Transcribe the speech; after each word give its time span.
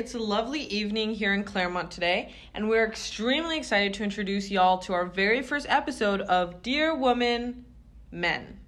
It's 0.00 0.14
a 0.14 0.18
lovely 0.18 0.62
evening 0.62 1.12
here 1.12 1.34
in 1.34 1.44
Claremont 1.44 1.90
today, 1.90 2.32
and 2.54 2.70
we're 2.70 2.86
extremely 2.86 3.58
excited 3.58 3.92
to 3.92 4.02
introduce 4.02 4.50
y'all 4.50 4.78
to 4.78 4.94
our 4.94 5.04
very 5.04 5.42
first 5.42 5.66
episode 5.68 6.22
of 6.22 6.62
Dear 6.62 6.94
Woman, 6.94 7.66
Men. 8.10 8.58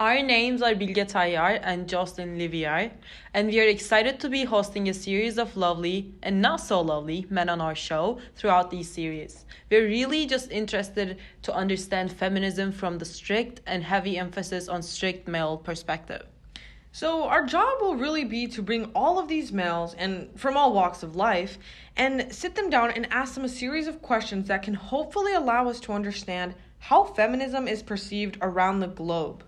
Our 0.00 0.22
names 0.22 0.62
are 0.62 0.74
Bilge 0.74 1.06
Tayyar 1.12 1.60
and 1.62 1.86
Jocelyn 1.86 2.38
Livier, 2.38 2.92
and 3.34 3.48
we 3.48 3.60
are 3.60 3.68
excited 3.68 4.18
to 4.20 4.30
be 4.30 4.44
hosting 4.44 4.88
a 4.88 4.94
series 4.94 5.36
of 5.36 5.58
lovely 5.58 6.14
and 6.22 6.40
not 6.40 6.62
so 6.62 6.80
lovely 6.80 7.26
men 7.28 7.50
on 7.50 7.60
our 7.60 7.74
show 7.74 8.18
throughout 8.34 8.70
these 8.70 8.90
series. 8.90 9.44
We're 9.70 9.84
really 9.84 10.24
just 10.24 10.50
interested 10.50 11.18
to 11.42 11.54
understand 11.54 12.10
feminism 12.10 12.72
from 12.72 12.96
the 12.96 13.04
strict 13.04 13.60
and 13.66 13.84
heavy 13.84 14.16
emphasis 14.16 14.70
on 14.70 14.80
strict 14.80 15.28
male 15.28 15.58
perspective. 15.58 16.24
So, 16.94 17.24
our 17.24 17.44
job 17.44 17.80
will 17.80 17.96
really 17.96 18.22
be 18.22 18.46
to 18.46 18.62
bring 18.62 18.84
all 18.94 19.18
of 19.18 19.26
these 19.26 19.50
males 19.50 19.94
and 19.94 20.30
from 20.38 20.56
all 20.56 20.72
walks 20.72 21.02
of 21.02 21.16
life 21.16 21.58
and 21.96 22.32
sit 22.32 22.54
them 22.54 22.70
down 22.70 22.92
and 22.92 23.08
ask 23.10 23.34
them 23.34 23.44
a 23.44 23.48
series 23.48 23.88
of 23.88 24.00
questions 24.00 24.46
that 24.46 24.62
can 24.62 24.74
hopefully 24.74 25.34
allow 25.34 25.68
us 25.68 25.80
to 25.80 25.92
understand 25.92 26.54
how 26.78 27.02
feminism 27.02 27.66
is 27.66 27.82
perceived 27.82 28.38
around 28.40 28.78
the 28.78 28.86
globe. 28.86 29.42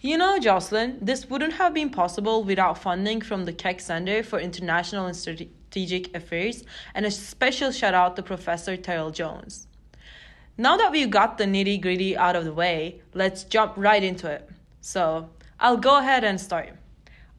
You 0.00 0.16
know, 0.16 0.38
Jocelyn, 0.38 0.96
this 1.02 1.28
wouldn't 1.28 1.52
have 1.52 1.74
been 1.74 1.90
possible 1.90 2.44
without 2.44 2.78
funding 2.78 3.20
from 3.20 3.44
the 3.44 3.52
Keck 3.52 3.80
Center 3.80 4.22
for 4.22 4.38
International 4.40 5.04
and 5.04 5.14
Strategic 5.14 6.16
Affairs, 6.16 6.64
and 6.94 7.04
a 7.04 7.10
special 7.10 7.72
shout 7.72 7.92
out 7.92 8.16
to 8.16 8.22
Professor 8.22 8.78
Terrell 8.78 9.10
Jones. 9.10 9.66
Now 10.56 10.78
that 10.78 10.92
we've 10.92 11.10
got 11.10 11.36
the 11.36 11.44
nitty 11.44 11.82
gritty 11.82 12.16
out 12.16 12.36
of 12.36 12.46
the 12.46 12.54
way, 12.54 13.02
let's 13.12 13.44
jump 13.44 13.74
right 13.76 14.02
into 14.02 14.30
it. 14.30 14.48
So, 14.80 15.28
I'll 15.62 15.76
go 15.76 15.98
ahead 15.98 16.24
and 16.24 16.40
start. 16.40 16.79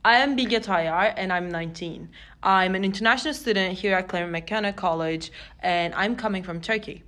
I 0.03 0.17
am 0.17 0.35
Bilge 0.35 0.65
Tayyar 0.65 1.13
and 1.15 1.31
I'm 1.31 1.47
19. 1.47 2.09
I'm 2.41 2.73
an 2.73 2.83
international 2.83 3.35
student 3.35 3.77
here 3.77 3.95
at 3.95 4.07
Claremont 4.07 4.31
McKenna 4.31 4.73
College 4.73 5.31
and 5.59 5.93
I'm 5.93 6.15
coming 6.15 6.41
from 6.41 6.59
Turkey. 6.59 7.03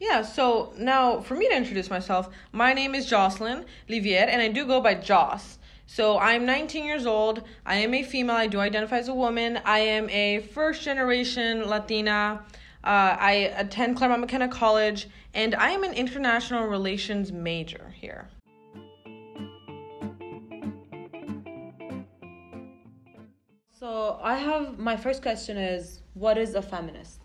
Yeah, 0.00 0.22
so 0.22 0.72
now 0.78 1.20
for 1.20 1.34
me 1.34 1.46
to 1.48 1.54
introduce 1.54 1.90
myself, 1.90 2.30
my 2.50 2.72
name 2.72 2.94
is 2.94 3.04
Jocelyn 3.04 3.66
Livier, 3.90 4.26
and 4.26 4.40
I 4.40 4.48
do 4.48 4.64
go 4.64 4.80
by 4.80 4.94
Joss. 4.94 5.58
So 5.86 6.18
I'm 6.18 6.46
19 6.46 6.86
years 6.86 7.04
old. 7.04 7.42
I 7.66 7.76
am 7.76 7.92
a 7.92 8.02
female. 8.02 8.36
I 8.36 8.46
do 8.46 8.58
identify 8.58 8.96
as 8.96 9.08
a 9.08 9.14
woman. 9.14 9.60
I 9.66 9.80
am 9.80 10.08
a 10.08 10.40
first 10.54 10.82
generation 10.82 11.68
Latina. 11.68 12.42
Uh, 12.84 13.16
I 13.20 13.52
attend 13.54 13.98
Claremont 13.98 14.22
McKenna 14.22 14.48
College, 14.48 15.08
and 15.34 15.54
I 15.54 15.72
am 15.72 15.84
an 15.84 15.92
international 15.92 16.68
relations 16.68 17.32
major 17.32 17.92
here. 18.00 18.28
So 23.86 24.18
I 24.20 24.34
have 24.34 24.80
my 24.80 24.96
first 24.96 25.22
question 25.22 25.56
is 25.56 26.00
what 26.14 26.38
is 26.38 26.56
a 26.56 26.60
feminist? 26.60 27.20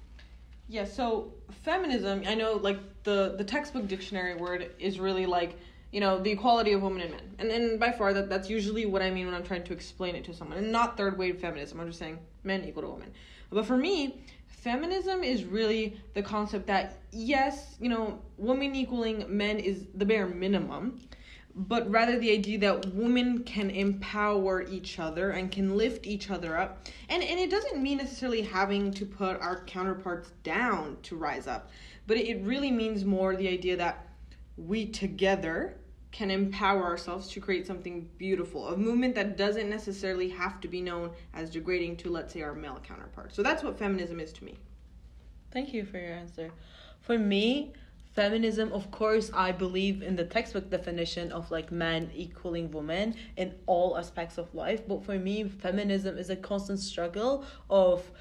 Yeah, 0.67 0.85
so 0.85 1.33
feminism, 1.63 2.21
I 2.27 2.35
know 2.35 2.53
like 2.53 2.77
the 3.01 3.33
the 3.35 3.43
textbook 3.43 3.87
dictionary 3.87 4.35
word 4.35 4.69
is 4.77 4.99
really 4.99 5.25
like, 5.25 5.57
you 5.91 5.99
know, 5.99 6.19
the 6.19 6.29
equality 6.29 6.73
of 6.73 6.83
women 6.83 7.01
and 7.01 7.11
men. 7.13 7.35
And 7.39 7.49
and 7.49 7.79
by 7.79 7.91
far 7.91 8.13
that 8.13 8.29
that's 8.29 8.47
usually 8.47 8.85
what 8.85 9.01
I 9.01 9.09
mean 9.09 9.25
when 9.25 9.33
I'm 9.33 9.43
trying 9.43 9.63
to 9.63 9.73
explain 9.73 10.13
it 10.13 10.23
to 10.25 10.35
someone. 10.35 10.59
And 10.59 10.71
not 10.71 10.97
third 10.97 11.17
wave 11.17 11.39
feminism. 11.39 11.79
I'm 11.79 11.87
just 11.87 11.97
saying 11.97 12.19
men 12.43 12.63
equal 12.63 12.83
to 12.83 12.89
women. 12.89 13.11
But 13.49 13.65
for 13.65 13.75
me, 13.75 14.21
feminism 14.45 15.23
is 15.23 15.45
really 15.45 15.99
the 16.13 16.21
concept 16.21 16.67
that 16.67 16.99
yes, 17.11 17.75
you 17.79 17.89
know, 17.89 18.21
women 18.37 18.75
equaling 18.75 19.25
men 19.35 19.57
is 19.57 19.87
the 19.95 20.05
bare 20.05 20.27
minimum 20.27 20.99
but 21.55 21.89
rather 21.89 22.17
the 22.17 22.31
idea 22.31 22.57
that 22.59 22.93
women 22.93 23.43
can 23.43 23.69
empower 23.69 24.63
each 24.63 24.99
other 24.99 25.31
and 25.31 25.51
can 25.51 25.75
lift 25.75 26.05
each 26.05 26.29
other 26.29 26.57
up. 26.57 26.87
And 27.09 27.23
and 27.23 27.39
it 27.39 27.49
doesn't 27.49 27.81
mean 27.81 27.97
necessarily 27.97 28.41
having 28.41 28.91
to 28.91 29.05
put 29.05 29.39
our 29.41 29.63
counterparts 29.65 30.31
down 30.43 30.97
to 31.03 31.15
rise 31.15 31.47
up, 31.47 31.69
but 32.07 32.17
it 32.17 32.41
really 32.43 32.71
means 32.71 33.05
more 33.05 33.35
the 33.35 33.47
idea 33.47 33.77
that 33.77 34.07
we 34.57 34.85
together 34.85 35.77
can 36.11 36.29
empower 36.29 36.83
ourselves 36.83 37.29
to 37.29 37.39
create 37.39 37.65
something 37.65 38.09
beautiful, 38.17 38.67
a 38.67 38.77
movement 38.77 39.15
that 39.15 39.37
doesn't 39.37 39.69
necessarily 39.69 40.27
have 40.27 40.59
to 40.59 40.67
be 40.67 40.81
known 40.81 41.11
as 41.33 41.49
degrading 41.49 41.95
to 41.97 42.09
let's 42.09 42.33
say 42.33 42.41
our 42.41 42.53
male 42.53 42.79
counterparts. 42.85 43.35
So 43.35 43.41
that's 43.43 43.63
what 43.63 43.79
feminism 43.79 44.19
is 44.19 44.33
to 44.33 44.43
me. 44.43 44.57
Thank 45.51 45.73
you 45.73 45.85
for 45.85 45.97
your 45.97 46.13
answer. 46.13 46.51
For 47.01 47.17
me, 47.17 47.73
feminism 48.13 48.71
of 48.73 48.91
course 48.91 49.31
i 49.33 49.51
believe 49.51 50.01
in 50.01 50.15
the 50.15 50.25
textbook 50.25 50.69
definition 50.69 51.31
of 51.31 51.49
like 51.49 51.71
man 51.71 52.09
equaling 52.13 52.69
woman 52.71 53.15
in 53.37 53.53
all 53.65 53.97
aspects 53.97 54.37
of 54.37 54.53
life. 54.53 54.81
But 54.87 55.03
for 55.03 55.17
me 55.17 55.43
feminism 55.43 56.17
is 56.17 56.29
a 56.29 56.35
constant 56.35 56.79
struggle 56.79 57.45
of 57.69 58.11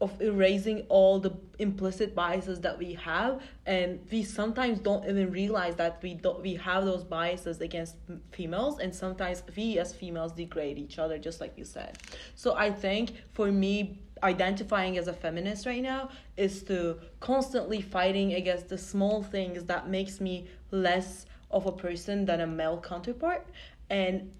of 0.00 0.18
erasing 0.22 0.86
all 0.88 1.18
the 1.20 1.30
implicit 1.58 2.14
biases 2.14 2.58
that 2.62 2.78
we 2.78 2.94
have. 2.94 3.42
And 3.66 4.00
we 4.10 4.22
sometimes 4.22 4.78
don't 4.78 5.04
even 5.06 5.30
realize 5.30 5.74
that 5.76 6.02
we 6.02 6.14
don't 6.14 6.40
we 6.40 6.54
have 6.54 6.86
those 6.86 7.04
biases 7.04 7.60
against 7.60 7.96
females. 8.32 8.78
And 8.78 8.94
sometimes 8.94 9.42
we 9.54 9.78
as 9.78 9.92
females 9.94 10.32
degrade 10.32 10.78
each 10.78 10.98
other 10.98 11.18
just 11.18 11.40
like 11.40 11.58
you 11.58 11.64
said. 11.64 11.98
So 12.34 12.54
i 12.56 12.70
think 12.70 13.12
for 13.32 13.52
me 13.52 13.98
identifying 14.22 14.98
as 14.98 15.08
a 15.08 15.12
feminist 15.12 15.66
right 15.66 15.82
now 15.82 16.10
is 16.36 16.62
to 16.64 16.98
constantly 17.20 17.80
fighting 17.80 18.34
against 18.34 18.68
the 18.68 18.78
small 18.78 19.22
things 19.22 19.64
that 19.64 19.88
makes 19.88 20.20
me 20.20 20.48
less 20.70 21.26
of 21.50 21.66
a 21.66 21.72
person 21.72 22.24
than 22.24 22.40
a 22.40 22.46
male 22.46 22.80
counterpart 22.80 23.46
and 23.88 24.30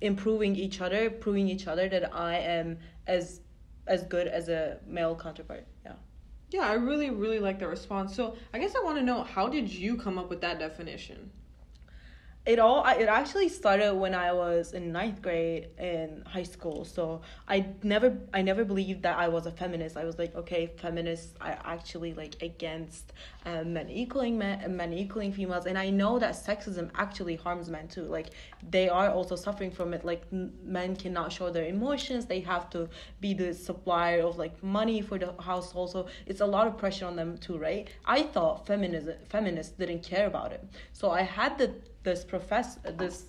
improving 0.00 0.54
each 0.54 0.80
other 0.80 1.08
proving 1.08 1.48
each 1.48 1.66
other 1.66 1.88
that 1.88 2.14
i 2.14 2.36
am 2.36 2.78
as 3.06 3.40
as 3.86 4.02
good 4.02 4.26
as 4.26 4.48
a 4.48 4.78
male 4.86 5.14
counterpart. 5.14 5.64
Yeah. 5.84 5.92
Yeah 6.50 6.68
i 6.68 6.74
really 6.74 7.10
really 7.10 7.38
like 7.38 7.58
the 7.58 7.68
response. 7.68 8.14
So 8.14 8.36
i 8.52 8.58
guess 8.58 8.74
i 8.76 8.82
want 8.82 8.98
to 8.98 9.04
know 9.04 9.22
how 9.22 9.48
did 9.48 9.68
you 9.72 9.96
come 9.96 10.18
up 10.18 10.28
with 10.28 10.40
that 10.42 10.58
definition 10.58 11.30
it 12.46 12.60
all 12.60 12.86
it 12.86 13.08
actually 13.08 13.48
started 13.48 13.94
when 13.94 14.14
I 14.14 14.32
was 14.32 14.72
in 14.72 14.92
ninth 14.92 15.20
grade 15.20 15.68
in 15.78 16.22
high 16.26 16.44
school. 16.44 16.84
So 16.84 17.22
I 17.48 17.66
never 17.82 18.16
I 18.32 18.42
never 18.42 18.64
believed 18.64 19.02
that 19.02 19.18
I 19.18 19.28
was 19.28 19.46
a 19.46 19.50
feminist. 19.50 19.96
I 19.96 20.04
was 20.04 20.18
like, 20.18 20.34
okay, 20.36 20.70
feminists 20.76 21.34
are 21.40 21.58
actually 21.64 22.14
like 22.14 22.40
against 22.42 23.12
um, 23.46 23.72
men 23.72 23.88
equaling 23.88 24.36
men, 24.36 24.76
men 24.76 24.92
equaling 24.92 25.32
females, 25.32 25.66
and 25.66 25.78
I 25.78 25.88
know 25.88 26.18
that 26.18 26.34
sexism 26.34 26.90
actually 26.96 27.36
harms 27.36 27.70
men 27.70 27.86
too. 27.86 28.02
Like 28.02 28.30
they 28.68 28.88
are 28.88 29.08
also 29.08 29.36
suffering 29.36 29.70
from 29.70 29.94
it. 29.94 30.04
Like 30.04 30.22
men 30.32 30.96
cannot 30.96 31.32
show 31.32 31.50
their 31.50 31.66
emotions. 31.66 32.26
They 32.26 32.40
have 32.40 32.68
to 32.70 32.88
be 33.20 33.34
the 33.34 33.54
supplier 33.54 34.22
of 34.22 34.36
like 34.36 34.60
money 34.62 35.00
for 35.00 35.16
the 35.16 35.32
household. 35.40 35.92
So 35.92 36.08
it's 36.26 36.40
a 36.40 36.46
lot 36.46 36.66
of 36.66 36.76
pressure 36.76 37.06
on 37.06 37.14
them 37.14 37.38
too, 37.38 37.56
right? 37.56 37.88
I 38.04 38.24
thought 38.24 38.66
feminism 38.66 39.14
feminists 39.28 39.72
didn't 39.76 40.02
care 40.02 40.26
about 40.26 40.52
it. 40.52 40.64
So 40.92 41.10
I 41.10 41.22
had 41.22 41.56
the 41.56 41.72
this 42.02 42.24
professor 42.24 42.80
this 42.92 43.26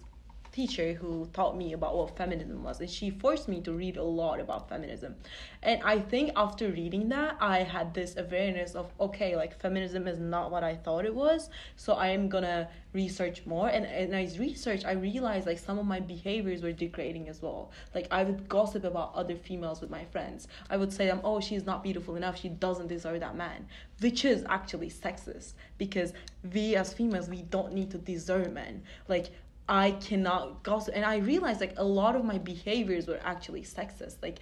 teacher 0.58 0.94
who 0.94 1.28
taught 1.34 1.56
me 1.56 1.74
about 1.74 1.96
what 1.96 2.18
feminism 2.18 2.64
was 2.64 2.80
and 2.80 2.90
she 2.90 3.12
forced 3.12 3.48
me 3.48 3.62
to 3.62 3.72
read 3.74 3.96
a 3.96 4.04
lot 4.04 4.40
about 4.40 4.68
feminism. 4.68 5.14
And 5.62 5.84
i 5.84 6.00
think 6.00 6.32
after 6.36 6.70
reading 6.70 7.10
that 7.10 7.38
i 7.40 7.58
had 7.76 7.94
this 7.94 8.18
awareness 8.18 8.74
of 8.74 8.92
okay 9.00 9.36
like 9.36 9.52
feminism 9.66 10.08
is 10.08 10.20
not 10.20 10.50
what 10.50 10.64
i 10.64 10.74
thought 10.76 11.06
it 11.06 11.14
was 11.14 11.52
so 11.76 11.94
i 11.94 12.08
am 12.08 12.28
gonna 12.28 12.68
research 12.94 13.46
more. 13.46 13.68
And, 13.70 13.86
and 13.86 14.16
as 14.16 14.40
research 14.40 14.84
i 14.84 14.94
realized 14.94 15.46
like 15.46 15.60
some 15.60 15.78
of 15.78 15.86
my 15.86 16.00
behaviors 16.00 16.64
were 16.64 16.72
degrading 16.72 17.30
as 17.30 17.42
well. 17.44 17.72
Like 17.94 18.08
i 18.10 18.24
would 18.24 18.50
gossip 18.50 18.84
about 18.84 19.14
other 19.14 19.36
females 19.36 19.80
with 19.82 19.92
my 19.92 20.06
friends. 20.06 20.48
I 20.72 20.78
would 20.78 20.92
say 20.92 21.06
them 21.06 21.22
oh 21.24 21.40
she's 21.40 21.66
not 21.72 21.84
beautiful 21.84 22.16
enough 22.16 22.36
she 22.42 22.50
doesn't 22.50 22.88
deserve 22.88 23.20
that 23.20 23.36
man 23.36 23.68
which 24.00 24.26
is 24.26 24.44
actually 24.58 24.90
sexist 24.90 25.54
because 25.78 26.14
we 26.54 26.76
as 26.76 26.94
females 26.94 27.30
we 27.30 27.44
don't 27.44 27.74
need 27.74 27.92
to 27.92 28.00
deserve 28.00 28.52
men. 28.52 28.82
Like 29.08 29.28
I 29.70 29.92
cannot 29.92 30.64
gossip. 30.64 30.96
And 30.96 31.06
I 31.06 31.18
realized 31.18 31.60
like 31.60 31.74
a 31.78 31.84
lot 31.84 32.16
of 32.16 32.24
my 32.24 32.38
behaviors 32.38 33.08
were 33.08 33.20
actually 33.24 33.64
sexist. 33.64 34.16
Like 34.22 34.40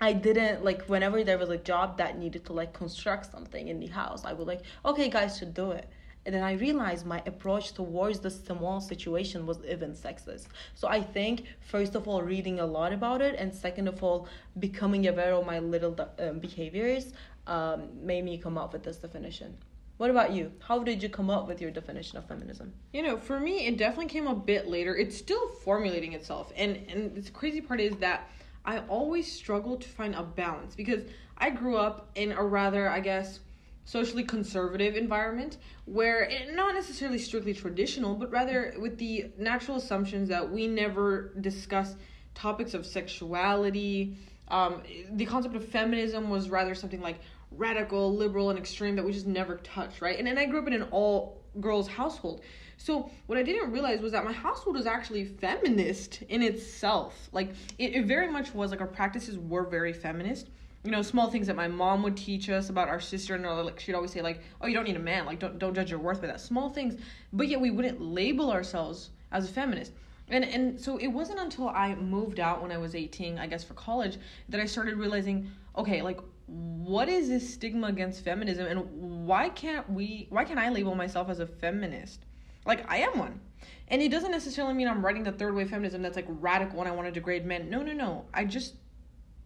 I 0.00 0.12
didn't 0.12 0.64
like 0.64 0.82
whenever 0.86 1.22
there 1.22 1.38
was 1.38 1.50
a 1.50 1.58
job 1.58 1.98
that 1.98 2.18
needed 2.18 2.44
to 2.46 2.52
like 2.52 2.72
construct 2.72 3.30
something 3.30 3.68
in 3.68 3.78
the 3.78 3.86
house, 3.86 4.24
I 4.24 4.32
would 4.32 4.48
like, 4.48 4.62
okay, 4.84 5.08
guys 5.08 5.38
should 5.38 5.54
do 5.54 5.70
it. 5.70 5.88
And 6.24 6.34
then 6.34 6.42
I 6.42 6.52
realized 6.52 7.04
my 7.04 7.22
approach 7.26 7.72
towards 7.72 8.20
the 8.20 8.30
small 8.30 8.80
situation 8.80 9.44
was 9.44 9.58
even 9.68 9.92
sexist. 9.92 10.46
So 10.74 10.86
I 10.86 11.00
think, 11.00 11.44
first 11.60 11.96
of 11.96 12.06
all, 12.06 12.22
reading 12.22 12.60
a 12.60 12.66
lot 12.66 12.92
about 12.92 13.20
it, 13.20 13.34
and 13.38 13.52
second 13.52 13.88
of 13.88 14.02
all, 14.04 14.28
becoming 14.60 15.08
aware 15.08 15.34
of 15.34 15.44
my 15.44 15.58
little 15.58 15.96
um, 16.20 16.38
behaviors 16.38 17.12
um, 17.48 17.88
made 18.00 18.24
me 18.24 18.38
come 18.38 18.56
up 18.56 18.72
with 18.72 18.84
this 18.84 18.98
definition. 18.98 19.56
What 20.02 20.10
about 20.10 20.32
you? 20.32 20.50
How 20.58 20.82
did 20.82 21.00
you 21.00 21.08
come 21.08 21.30
up 21.30 21.46
with 21.46 21.60
your 21.60 21.70
definition 21.70 22.18
of 22.18 22.26
feminism? 22.26 22.72
You 22.92 23.04
know, 23.04 23.16
for 23.16 23.38
me, 23.38 23.68
it 23.68 23.76
definitely 23.78 24.08
came 24.08 24.26
a 24.26 24.34
bit 24.34 24.66
later. 24.66 24.96
It's 24.96 25.16
still 25.16 25.46
formulating 25.64 26.12
itself, 26.12 26.52
and 26.56 26.76
and 26.88 27.14
the 27.14 27.30
crazy 27.30 27.60
part 27.60 27.80
is 27.80 27.94
that 27.98 28.28
I 28.64 28.80
always 28.88 29.30
struggle 29.30 29.76
to 29.76 29.88
find 29.88 30.16
a 30.16 30.24
balance 30.24 30.74
because 30.74 31.04
I 31.38 31.50
grew 31.50 31.76
up 31.76 32.10
in 32.16 32.32
a 32.32 32.42
rather, 32.42 32.90
I 32.90 32.98
guess, 32.98 33.38
socially 33.84 34.24
conservative 34.24 34.96
environment 34.96 35.58
where 35.84 36.24
it, 36.24 36.52
not 36.52 36.74
necessarily 36.74 37.20
strictly 37.20 37.54
traditional, 37.54 38.16
but 38.16 38.28
rather 38.32 38.74
with 38.80 38.98
the 38.98 39.30
natural 39.38 39.76
assumptions 39.76 40.28
that 40.30 40.50
we 40.50 40.66
never 40.66 41.32
discuss 41.40 41.94
topics 42.34 42.74
of 42.74 42.84
sexuality 42.84 44.16
um, 44.52 44.82
the 45.12 45.24
concept 45.24 45.56
of 45.56 45.66
feminism 45.66 46.28
was 46.28 46.50
rather 46.50 46.74
something 46.74 47.00
like 47.00 47.20
radical, 47.56 48.14
liberal, 48.14 48.50
and 48.50 48.58
extreme 48.58 48.96
that 48.96 49.04
we 49.04 49.12
just 49.12 49.26
never 49.26 49.56
touched, 49.58 50.00
right? 50.00 50.18
And 50.18 50.28
and 50.28 50.38
I 50.38 50.46
grew 50.46 50.60
up 50.60 50.66
in 50.66 50.72
an 50.72 50.84
all 50.90 51.42
girls 51.60 51.88
household. 51.88 52.42
So 52.76 53.10
what 53.26 53.38
I 53.38 53.42
didn't 53.42 53.70
realize 53.70 54.00
was 54.00 54.12
that 54.12 54.24
my 54.24 54.32
household 54.32 54.76
was 54.76 54.86
actually 54.86 55.24
feminist 55.24 56.22
in 56.28 56.42
itself. 56.42 57.28
Like 57.32 57.50
it, 57.78 57.94
it 57.94 58.06
very 58.06 58.30
much 58.30 58.54
was 58.54 58.70
like 58.70 58.80
our 58.80 58.86
practices 58.86 59.38
were 59.38 59.64
very 59.64 59.92
feminist. 59.92 60.48
You 60.82 60.90
know, 60.90 61.02
small 61.02 61.30
things 61.30 61.46
that 61.46 61.54
my 61.54 61.68
mom 61.68 62.02
would 62.02 62.16
teach 62.16 62.50
us 62.50 62.68
about 62.68 62.88
our 62.88 62.98
sister 62.98 63.36
and 63.36 63.44
like 63.44 63.78
she'd 63.78 63.94
always 63.94 64.10
say 64.10 64.20
like, 64.20 64.42
"Oh, 64.60 64.66
you 64.66 64.74
don't 64.74 64.84
need 64.84 64.96
a 64.96 65.00
man. 65.00 65.26
Like 65.26 65.38
don't 65.38 65.58
don't 65.58 65.74
judge 65.74 65.90
your 65.90 66.00
worth 66.00 66.20
by 66.20 66.26
that." 66.26 66.40
Small 66.40 66.70
things, 66.70 67.00
but 67.32 67.46
yet 67.46 67.60
we 67.60 67.70
wouldn't 67.70 68.00
label 68.00 68.50
ourselves 68.50 69.10
as 69.30 69.48
a 69.48 69.52
feminist. 69.52 69.92
And 70.32 70.44
and 70.44 70.80
so 70.80 70.96
it 70.96 71.06
wasn't 71.06 71.38
until 71.38 71.68
I 71.68 71.94
moved 71.94 72.40
out 72.40 72.62
when 72.62 72.72
I 72.72 72.78
was 72.78 72.94
18, 72.94 73.38
I 73.38 73.46
guess 73.46 73.62
for 73.62 73.74
college, 73.74 74.18
that 74.48 74.60
I 74.60 74.66
started 74.66 74.96
realizing, 74.96 75.50
okay, 75.76 76.02
like 76.02 76.18
what 76.46 77.08
is 77.08 77.28
this 77.28 77.54
stigma 77.54 77.86
against 77.86 78.24
feminism 78.24 78.66
and 78.66 79.26
why 79.26 79.48
can't 79.48 79.88
we 79.88 80.26
why 80.30 80.44
can't 80.44 80.58
I 80.58 80.70
label 80.70 80.94
myself 80.94 81.28
as 81.28 81.38
a 81.38 81.46
feminist? 81.46 82.24
Like 82.66 82.90
I 82.90 82.98
am 82.98 83.18
one. 83.18 83.40
And 83.88 84.00
it 84.02 84.10
doesn't 84.10 84.30
necessarily 84.30 84.74
mean 84.74 84.88
I'm 84.88 85.04
writing 85.04 85.22
the 85.22 85.32
third 85.32 85.54
wave 85.54 85.70
feminism 85.70 86.02
that's 86.02 86.16
like 86.16 86.26
radical 86.28 86.80
and 86.80 86.88
I 86.88 86.92
want 86.92 87.06
to 87.08 87.12
degrade 87.12 87.44
men. 87.44 87.70
No, 87.70 87.82
no, 87.82 87.92
no. 87.92 88.24
I 88.32 88.44
just 88.44 88.74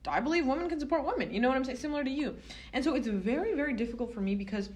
I 0.08 0.20
believe 0.20 0.46
women 0.46 0.68
can 0.68 0.78
support 0.78 1.04
women. 1.04 1.32
You 1.32 1.40
know 1.40 1.48
what 1.48 1.56
I'm 1.56 1.64
saying? 1.64 1.78
Similar 1.78 2.04
to 2.04 2.10
you. 2.10 2.36
And 2.72 2.84
so 2.84 2.94
it's 2.94 3.08
very, 3.08 3.54
very 3.54 3.74
difficult 3.74 4.14
for 4.14 4.20
me 4.20 4.36
because 4.36 4.70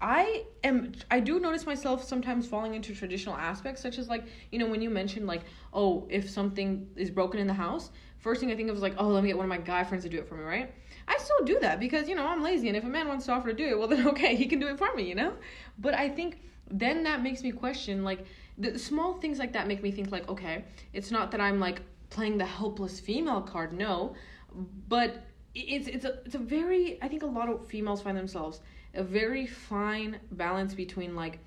I 0.00 0.44
am 0.62 0.92
I 1.10 1.20
do 1.20 1.40
notice 1.40 1.64
myself 1.64 2.04
sometimes 2.04 2.46
falling 2.46 2.74
into 2.74 2.94
traditional 2.94 3.34
aspects 3.34 3.80
such 3.80 3.98
as 3.98 4.08
like, 4.08 4.24
you 4.52 4.58
know, 4.58 4.66
when 4.66 4.82
you 4.82 4.90
mentioned 4.90 5.26
like, 5.26 5.42
oh, 5.72 6.06
if 6.10 6.28
something 6.28 6.88
is 6.96 7.10
broken 7.10 7.40
in 7.40 7.46
the 7.46 7.54
house, 7.54 7.90
first 8.18 8.40
thing 8.40 8.50
I 8.52 8.56
think 8.56 8.68
of 8.68 8.76
is 8.76 8.82
like, 8.82 8.94
oh, 8.98 9.08
let 9.08 9.22
me 9.22 9.30
get 9.30 9.36
one 9.36 9.46
of 9.46 9.50
my 9.50 9.58
guy 9.58 9.84
friends 9.84 10.04
to 10.04 10.10
do 10.10 10.18
it 10.18 10.28
for 10.28 10.34
me, 10.34 10.44
right? 10.44 10.72
I 11.08 11.16
still 11.18 11.44
do 11.44 11.58
that 11.60 11.80
because, 11.80 12.08
you 12.08 12.14
know, 12.14 12.26
I'm 12.26 12.42
lazy 12.42 12.68
and 12.68 12.76
if 12.76 12.84
a 12.84 12.88
man 12.88 13.08
wants 13.08 13.26
to 13.26 13.32
offer 13.32 13.48
to 13.48 13.54
do 13.54 13.64
it, 13.64 13.78
well 13.78 13.88
then 13.88 14.06
okay, 14.12 14.36
he 14.36 14.46
can 14.46 14.58
do 14.58 14.68
it 14.68 14.78
for 14.78 14.94
me, 14.94 15.08
you 15.08 15.14
know? 15.14 15.32
But 15.78 15.94
I 15.94 16.08
think 16.08 16.40
then 16.70 17.02
that 17.04 17.22
makes 17.22 17.42
me 17.42 17.52
question 17.52 18.04
like 18.04 18.26
the 18.58 18.78
small 18.78 19.14
things 19.14 19.38
like 19.38 19.52
that 19.52 19.66
make 19.66 19.82
me 19.82 19.90
think 19.90 20.10
like, 20.10 20.28
okay, 20.28 20.64
it's 20.92 21.10
not 21.10 21.30
that 21.30 21.40
I'm 21.40 21.58
like 21.58 21.80
playing 22.10 22.38
the 22.38 22.46
helpless 22.46 23.00
female 23.00 23.40
card, 23.40 23.72
no, 23.72 24.14
but 24.88 25.24
it's 25.54 25.88
it's 25.88 26.04
a 26.04 26.18
it's 26.26 26.34
a 26.34 26.38
very 26.38 26.98
I 27.02 27.08
think 27.08 27.22
a 27.22 27.26
lot 27.26 27.48
of 27.48 27.66
females 27.66 28.02
find 28.02 28.16
themselves 28.16 28.60
a 28.96 29.02
very 29.02 29.46
fine 29.46 30.18
balance 30.32 30.74
between 30.74 31.14
like 31.14 31.38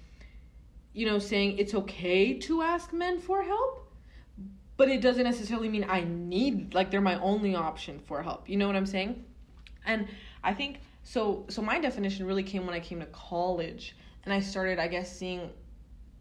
you 0.94 1.06
know 1.06 1.20
saying 1.20 1.58
it's 1.58 1.74
okay 1.74 2.34
to 2.34 2.62
ask 2.62 2.94
men 2.94 3.20
for 3.20 3.44
help 3.44 3.90
but 4.80 4.88
it 4.88 5.02
doesn't 5.02 5.26
necessarily 5.26 5.68
mean 5.68 5.86
I 5.90 6.06
need 6.06 6.74
like 6.74 6.90
they're 6.90 7.02
my 7.02 7.20
only 7.20 7.54
option 7.54 8.00
for 8.00 8.24
help. 8.24 8.48
You 8.48 8.56
know 8.56 8.66
what 8.66 8.78
I'm 8.78 8.86
saying? 8.86 9.26
And 9.86 10.08
I 10.42 10.54
think 10.54 10.80
so 11.04 11.46
so 11.50 11.62
my 11.62 11.82
definition 11.82 12.26
really 12.26 12.44
came 12.44 12.66
when 12.66 12.74
I 12.74 12.80
came 12.80 13.02
to 13.02 13.06
college 13.08 13.98
and 14.24 14.34
I 14.34 14.40
started 14.40 14.80
I 14.80 14.88
guess 14.88 15.14
seeing 15.14 15.50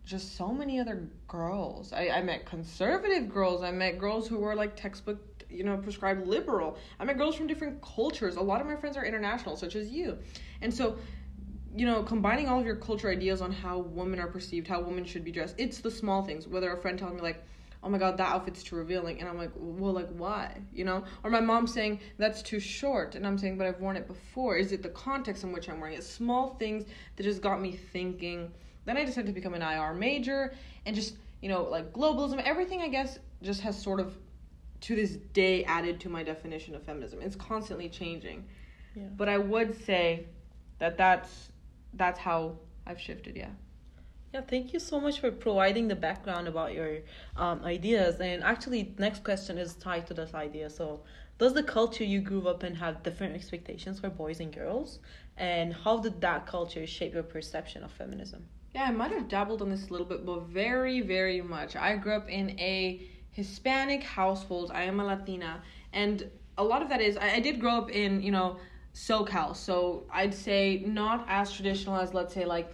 just 0.05 0.37
so 0.37 0.53
many 0.53 0.81
other 0.81 1.09
girls. 1.29 1.93
I, 1.93 2.09
I 2.09 2.23
met 2.23 2.47
conservative 2.47 3.29
girls. 3.29 3.63
I 3.63 3.71
met 3.71 3.97
girls 3.97 4.27
who 4.27 4.39
were 4.39 4.57
like 4.57 4.75
textbook, 4.75 5.45
you 5.49 5.63
know, 5.63 5.77
prescribed 5.77 6.27
liberal. 6.27 6.79
I 6.99 7.05
met 7.05 7.17
girls 7.17 7.37
from 7.37 7.47
different 7.47 7.81
cultures. 7.81 8.35
A 8.35 8.41
lot 8.41 8.61
of 8.61 8.67
my 8.67 8.75
friends 8.75 8.97
are 8.97 9.05
international, 9.05 9.55
such 9.57 9.77
as 9.77 9.91
you. 9.91 10.19
And 10.63 10.75
so, 10.75 10.97
you 11.76 11.87
know, 11.87 12.03
combining 12.03 12.49
all 12.49 12.61
of 12.61 12.67
your 12.67 12.76
culture 12.76 13.11
ideas 13.11 13.41
on 13.41 13.53
how 13.53 13.79
women 13.79 14.19
are 14.20 14.29
perceived, 14.29 14.67
how 14.67 14.81
women 14.81 15.05
should 15.05 15.25
be 15.25 15.32
dressed, 15.32 15.55
it's 15.59 15.79
the 15.79 15.91
small 15.91 16.23
things. 16.23 16.47
Whether 16.47 16.73
a 16.73 16.76
friend 16.76 16.99
telling 16.99 17.17
me, 17.17 17.23
like, 17.23 17.44
oh 17.82 17.88
my 17.88 17.99
god, 17.99 18.17
that 18.17 18.29
outfit's 18.29 18.62
too 18.62 18.76
revealing. 18.76 19.20
And 19.20 19.29
I'm 19.29 19.38
like, 19.38 19.53
well, 19.55 19.93
like, 19.93 20.09
why? 20.09 20.61
You 20.73 20.85
know? 20.85 21.05
Or 21.23 21.31
my 21.31 21.41
mom 21.41 21.67
saying, 21.67 22.00
that's 22.17 22.43
too 22.43 22.59
short. 22.59 23.15
And 23.15 23.26
I'm 23.26 23.38
saying, 23.38 23.59
but 23.59 23.67
I've 23.67 23.81
worn 23.81 23.97
it 23.97 24.09
before. 24.09 24.56
Is 24.56 24.73
it 24.73 24.82
the 24.82 24.88
context 24.88 25.44
in 25.44 25.53
which 25.53 25.69
I'm 25.69 25.81
wearing 25.81 25.97
it? 25.97 26.05
Small 26.05 26.56
things 26.56 26.85
that 27.17 27.23
just 27.23 27.43
got 27.43 27.61
me 27.61 27.73
thinking 27.73 28.50
then 28.88 28.97
I 28.97 29.05
decided 29.05 29.26
to 29.26 29.32
become 29.35 29.53
an 29.53 29.61
IR 29.61 29.93
major 29.93 30.55
and 30.87 30.97
just, 30.97 31.15
you 31.43 31.50
know, 31.50 31.65
like 31.65 31.93
globalism, 31.93 32.43
everything 32.43 32.81
I 32.81 32.88
guess 32.88 33.19
just 33.43 33.61
has 33.61 33.81
sort 33.81 34.00
of 34.00 34.17
to 34.81 34.97
this 34.97 35.19
day 35.35 35.62
added 35.65 36.00
to 36.00 36.09
my 36.09 36.23
definition 36.23 36.75
of 36.75 36.82
feminism. 36.82 37.20
It's 37.20 37.37
constantly 37.37 37.91
changing. 37.91 38.47
Yeah. 38.94 39.03
But 39.15 39.29
I 39.29 39.37
would 39.37 39.85
say 39.85 40.25
that 40.79 40.97
that's 40.97 41.50
that's 41.94 42.19
how 42.19 42.56
I've 42.87 43.00
shifted, 43.00 43.37
yeah. 43.37 43.50
Yeah, 44.35 44.43
thank 44.43 44.75
you 44.75 44.79
so 44.79 45.00
much 45.00 45.20
for 45.20 45.31
providing 45.31 45.88
the 45.88 45.96
background 45.96 46.49
about 46.49 46.75
your 46.75 46.99
um, 47.37 47.64
ideas. 47.64 48.20
And 48.20 48.44
actually, 48.44 48.94
next 48.99 49.25
question 49.25 49.56
is 49.56 49.75
tied 49.75 50.06
to 50.08 50.14
this 50.14 50.35
idea. 50.35 50.69
So, 50.69 51.00
does 51.38 51.55
the 51.55 51.62
culture 51.62 52.05
you 52.05 52.20
grew 52.20 52.46
up 52.46 52.62
in 52.62 52.75
have 52.75 53.02
different 53.02 53.35
expectations 53.35 54.00
for 54.00 54.11
boys 54.11 54.40
and 54.40 54.55
girls? 54.55 54.99
And 55.38 55.73
how 55.73 55.99
did 55.99 56.20
that 56.20 56.46
culture 56.46 56.87
shape 56.87 57.14
your 57.14 57.23
perception 57.23 57.85
of 57.85 57.93
feminism? 57.93 58.44
Yeah, 58.75 58.84
I 58.84 58.91
might 58.91 59.12
have 59.12 59.29
dabbled 59.29 59.62
on 59.62 59.70
this 59.70 59.88
a 59.88 59.91
little 59.91 60.06
bit, 60.06 60.26
but 60.26 60.43
very, 60.43 61.00
very 61.00 61.41
much. 61.41 61.75
I 61.75 61.96
grew 61.96 62.12
up 62.12 62.29
in 62.29 62.50
a 62.61 63.08
Hispanic 63.31 64.02
household. 64.02 64.73
I 64.75 64.82
am 64.82 65.00
a 65.00 65.05
Latina, 65.05 65.62
and 65.93 66.31
a 66.58 66.64
lot 66.64 66.82
of 66.82 66.88
that 66.91 67.00
is 67.00 67.17
I, 67.17 67.34
I 67.34 67.41
did 67.41 67.61
grow 67.61 67.79
up 67.79 67.91
in 67.91 68.20
you 68.20 68.32
know 68.32 68.58
SoCal, 68.94 69.55
so 69.55 70.05
I'd 70.12 70.35
say 70.35 70.82
not 70.87 71.25
as 71.29 71.52
traditional 71.52 71.96
as 71.96 72.14
let's 72.14 72.35
say 72.35 72.44
like 72.44 72.73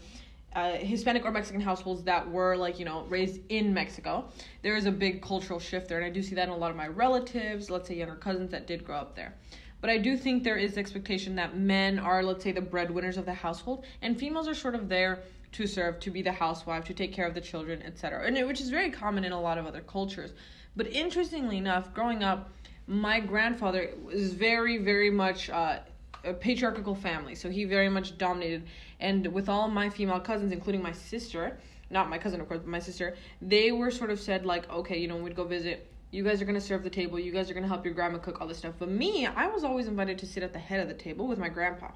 uh, 0.54 0.72
Hispanic 0.72 1.24
or 1.24 1.32
Mexican 1.32 1.60
households 1.60 2.04
that 2.04 2.30
were 2.30 2.56
like 2.56 2.78
you 2.78 2.84
know 2.84 3.04
raised 3.08 3.40
in 3.48 3.74
Mexico. 3.74 4.26
There 4.62 4.76
is 4.76 4.86
a 4.86 4.92
big 4.92 5.20
cultural 5.22 5.58
shift 5.58 5.88
there, 5.88 5.98
and 5.98 6.06
I 6.06 6.10
do 6.10 6.22
see 6.22 6.34
that 6.36 6.44
in 6.44 6.50
a 6.50 6.56
lot 6.56 6.70
of 6.70 6.76
my 6.76 6.88
relatives, 6.88 7.70
let's 7.70 7.88
say 7.88 7.96
younger 7.96 8.16
cousins 8.16 8.50
that 8.52 8.66
did 8.66 8.84
grow 8.84 8.96
up 8.96 9.16
there. 9.16 9.34
But 9.80 9.90
I 9.90 9.98
do 9.98 10.16
think 10.16 10.44
there 10.44 10.56
is 10.56 10.78
expectation 10.78 11.34
that 11.36 11.58
men 11.58 11.98
are, 11.98 12.22
let's 12.22 12.42
say, 12.42 12.52
the 12.52 12.62
breadwinners 12.62 13.18
of 13.18 13.26
the 13.26 13.34
household, 13.34 13.84
and 14.00 14.18
females 14.18 14.48
are 14.48 14.54
sort 14.54 14.74
of 14.74 14.88
there 14.88 15.24
to 15.52 15.66
serve, 15.66 16.00
to 16.00 16.10
be 16.10 16.22
the 16.22 16.32
housewife, 16.32 16.86
to 16.86 16.94
take 16.94 17.12
care 17.12 17.26
of 17.26 17.34
the 17.34 17.40
children, 17.40 17.82
etc. 17.82 18.26
And 18.26 18.38
it, 18.38 18.46
which 18.46 18.62
is 18.62 18.70
very 18.70 18.90
common 18.90 19.24
in 19.24 19.32
a 19.32 19.40
lot 19.40 19.58
of 19.58 19.66
other 19.66 19.82
cultures. 19.82 20.32
But 20.74 20.86
interestingly 20.86 21.58
enough, 21.58 21.92
growing 21.92 22.24
up, 22.24 22.50
my 22.86 23.20
grandfather 23.20 23.90
was 24.02 24.32
very, 24.32 24.78
very 24.78 25.10
much 25.10 25.50
uh, 25.50 25.80
a 26.24 26.34
patriarchal 26.34 26.94
family. 26.94 27.34
So 27.34 27.50
he 27.50 27.64
very 27.64 27.88
much 27.88 28.18
dominated. 28.18 28.64
And 29.00 29.26
with 29.28 29.48
all 29.48 29.68
my 29.68 29.88
female 29.88 30.20
cousins, 30.20 30.52
including 30.52 30.82
my 30.82 30.92
sister, 30.92 31.58
not 31.90 32.08
my 32.08 32.18
cousin, 32.18 32.40
of 32.40 32.48
course, 32.48 32.60
but 32.60 32.68
my 32.68 32.78
sister, 32.78 33.16
they 33.40 33.72
were 33.72 33.90
sort 33.90 34.10
of 34.10 34.20
said, 34.20 34.44
like, 34.46 34.70
okay, 34.70 34.98
you 34.98 35.08
know, 35.08 35.16
we'd 35.16 35.36
go 35.36 35.44
visit. 35.44 35.90
You 36.10 36.22
guys 36.22 36.40
are 36.40 36.46
to 36.46 36.60
serve 36.60 36.84
the 36.84 36.90
table. 36.90 37.18
You 37.18 37.32
guys 37.32 37.50
are 37.50 37.54
to 37.54 37.66
help 37.66 37.84
your 37.84 37.94
grandma 37.94 38.18
cook 38.18 38.40
all 38.40 38.46
this 38.46 38.58
stuff. 38.58 38.74
But 38.78 38.88
me, 38.88 39.26
I 39.26 39.46
was 39.48 39.64
always 39.64 39.86
invited 39.86 40.18
to 40.18 40.26
sit 40.26 40.42
at 40.42 40.52
the 40.52 40.58
head 40.58 40.80
of 40.80 40.88
the 40.88 40.94
table 40.94 41.26
with 41.26 41.38
my 41.38 41.48
grandpa. 41.48 41.90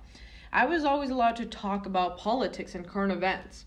I 0.52 0.66
was 0.66 0.84
always 0.84 1.10
allowed 1.10 1.36
to 1.36 1.46
talk 1.46 1.86
about 1.86 2.18
politics 2.18 2.74
and 2.74 2.86
current 2.86 3.12
events. 3.12 3.64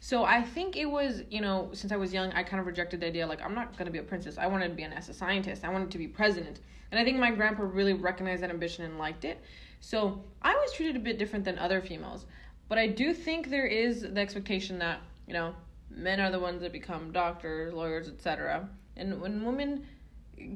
So 0.00 0.24
I 0.24 0.42
think 0.42 0.76
it 0.76 0.84
was, 0.84 1.22
you 1.30 1.40
know, 1.40 1.70
since 1.72 1.90
I 1.90 1.96
was 1.96 2.12
young, 2.12 2.30
I 2.32 2.42
kind 2.42 2.60
of 2.60 2.66
rejected 2.66 3.00
the 3.00 3.06
idea 3.06 3.26
like 3.26 3.40
I'm 3.40 3.54
not 3.54 3.72
going 3.72 3.86
to 3.86 3.90
be 3.90 3.98
a 3.98 4.02
princess. 4.02 4.36
I 4.36 4.46
wanted 4.46 4.68
to 4.68 4.74
be 4.74 4.82
an 4.82 4.92
NASA 4.92 5.14
scientist. 5.14 5.64
I 5.64 5.70
wanted 5.70 5.90
to 5.92 5.98
be 5.98 6.06
president. 6.06 6.60
And 6.90 7.00
I 7.00 7.04
think 7.04 7.18
my 7.18 7.30
grandpa 7.30 7.62
really 7.62 7.94
recognized 7.94 8.42
that 8.42 8.50
ambition 8.50 8.84
and 8.84 8.98
liked 8.98 9.24
it. 9.24 9.42
So 9.84 10.18
I 10.40 10.54
was 10.54 10.72
treated 10.72 10.96
a 10.96 10.98
bit 10.98 11.18
different 11.18 11.44
than 11.44 11.58
other 11.58 11.82
females. 11.82 12.24
But 12.68 12.78
I 12.78 12.86
do 12.86 13.12
think 13.12 13.50
there 13.50 13.66
is 13.66 14.00
the 14.00 14.18
expectation 14.18 14.78
that, 14.78 15.00
you 15.26 15.34
know, 15.34 15.54
men 15.90 16.20
are 16.20 16.30
the 16.30 16.40
ones 16.40 16.62
that 16.62 16.72
become 16.72 17.12
doctors, 17.12 17.74
lawyers, 17.74 18.08
etc. 18.08 18.66
And 18.96 19.20
when 19.20 19.44
women 19.44 19.86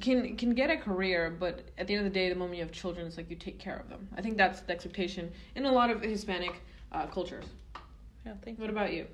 can 0.00 0.34
can 0.36 0.54
get 0.54 0.70
a 0.70 0.78
career, 0.78 1.28
but 1.28 1.60
at 1.76 1.86
the 1.86 1.94
end 1.94 2.06
of 2.06 2.10
the 2.12 2.18
day, 2.18 2.30
the 2.30 2.34
moment 2.34 2.56
you 2.56 2.64
have 2.64 2.72
children, 2.72 3.06
it's 3.06 3.18
like 3.18 3.28
you 3.28 3.36
take 3.36 3.58
care 3.58 3.76
of 3.76 3.90
them. 3.90 4.08
I 4.16 4.22
think 4.22 4.38
that's 4.38 4.60
the 4.62 4.72
expectation 4.72 5.30
in 5.54 5.66
a 5.66 5.72
lot 5.72 5.90
of 5.90 6.00
Hispanic 6.00 6.62
uh, 6.90 7.06
cultures. 7.06 7.44
Yeah, 8.24 8.32
thank 8.42 8.56
you. 8.56 8.62
What 8.62 8.70
about 8.70 8.94
you? 8.94 9.06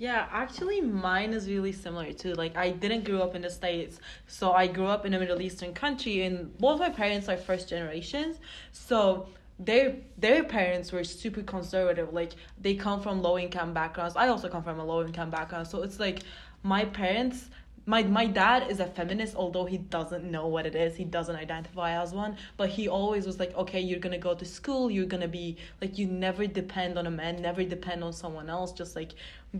Yeah, 0.00 0.26
actually, 0.32 0.80
mine 0.80 1.34
is 1.34 1.46
really 1.46 1.72
similar 1.72 2.14
too. 2.14 2.32
Like, 2.32 2.56
I 2.56 2.70
didn't 2.70 3.04
grow 3.04 3.20
up 3.20 3.34
in 3.34 3.42
the 3.42 3.50
States, 3.50 4.00
so 4.26 4.52
I 4.52 4.66
grew 4.66 4.86
up 4.86 5.04
in 5.04 5.12
a 5.12 5.18
Middle 5.18 5.42
Eastern 5.42 5.74
country, 5.74 6.22
and 6.22 6.56
both 6.56 6.80
my 6.80 6.88
parents 6.88 7.28
are 7.28 7.36
first 7.36 7.68
generations. 7.68 8.38
So, 8.72 9.28
their 9.58 9.96
their 10.16 10.42
parents 10.42 10.90
were 10.90 11.04
super 11.04 11.42
conservative 11.42 12.14
like 12.14 12.32
they 12.62 12.74
come 12.74 12.98
from 13.02 13.20
low 13.20 13.38
income 13.38 13.74
backgrounds 13.74 14.16
i 14.16 14.26
also 14.26 14.48
come 14.48 14.62
from 14.62 14.80
a 14.80 14.84
low 14.84 15.04
income 15.04 15.28
background 15.28 15.66
so 15.68 15.82
it's 15.82 16.00
like 16.00 16.20
my 16.62 16.82
parents 16.86 17.50
my 17.86 18.02
my 18.02 18.26
dad 18.26 18.70
is 18.70 18.80
a 18.80 18.86
feminist 18.86 19.34
although 19.34 19.64
he 19.64 19.78
doesn't 19.78 20.24
know 20.30 20.46
what 20.46 20.66
it 20.66 20.74
is. 20.74 20.96
He 20.96 21.04
doesn't 21.04 21.36
identify 21.36 22.00
as 22.00 22.12
one. 22.12 22.36
But 22.56 22.68
he 22.70 22.88
always 22.88 23.26
was 23.26 23.38
like 23.38 23.54
okay 23.56 23.80
you're 23.80 23.98
gonna 23.98 24.18
go 24.18 24.34
to 24.34 24.44
school. 24.44 24.90
You're 24.90 25.06
gonna 25.06 25.28
be 25.28 25.56
like 25.80 25.98
you 25.98 26.06
never 26.06 26.46
depend 26.46 26.98
on 26.98 27.06
a 27.06 27.10
man. 27.10 27.40
Never 27.42 27.64
depend 27.64 28.04
on 28.04 28.12
someone 28.12 28.50
else. 28.50 28.72
Just 28.72 28.96
like 28.96 29.12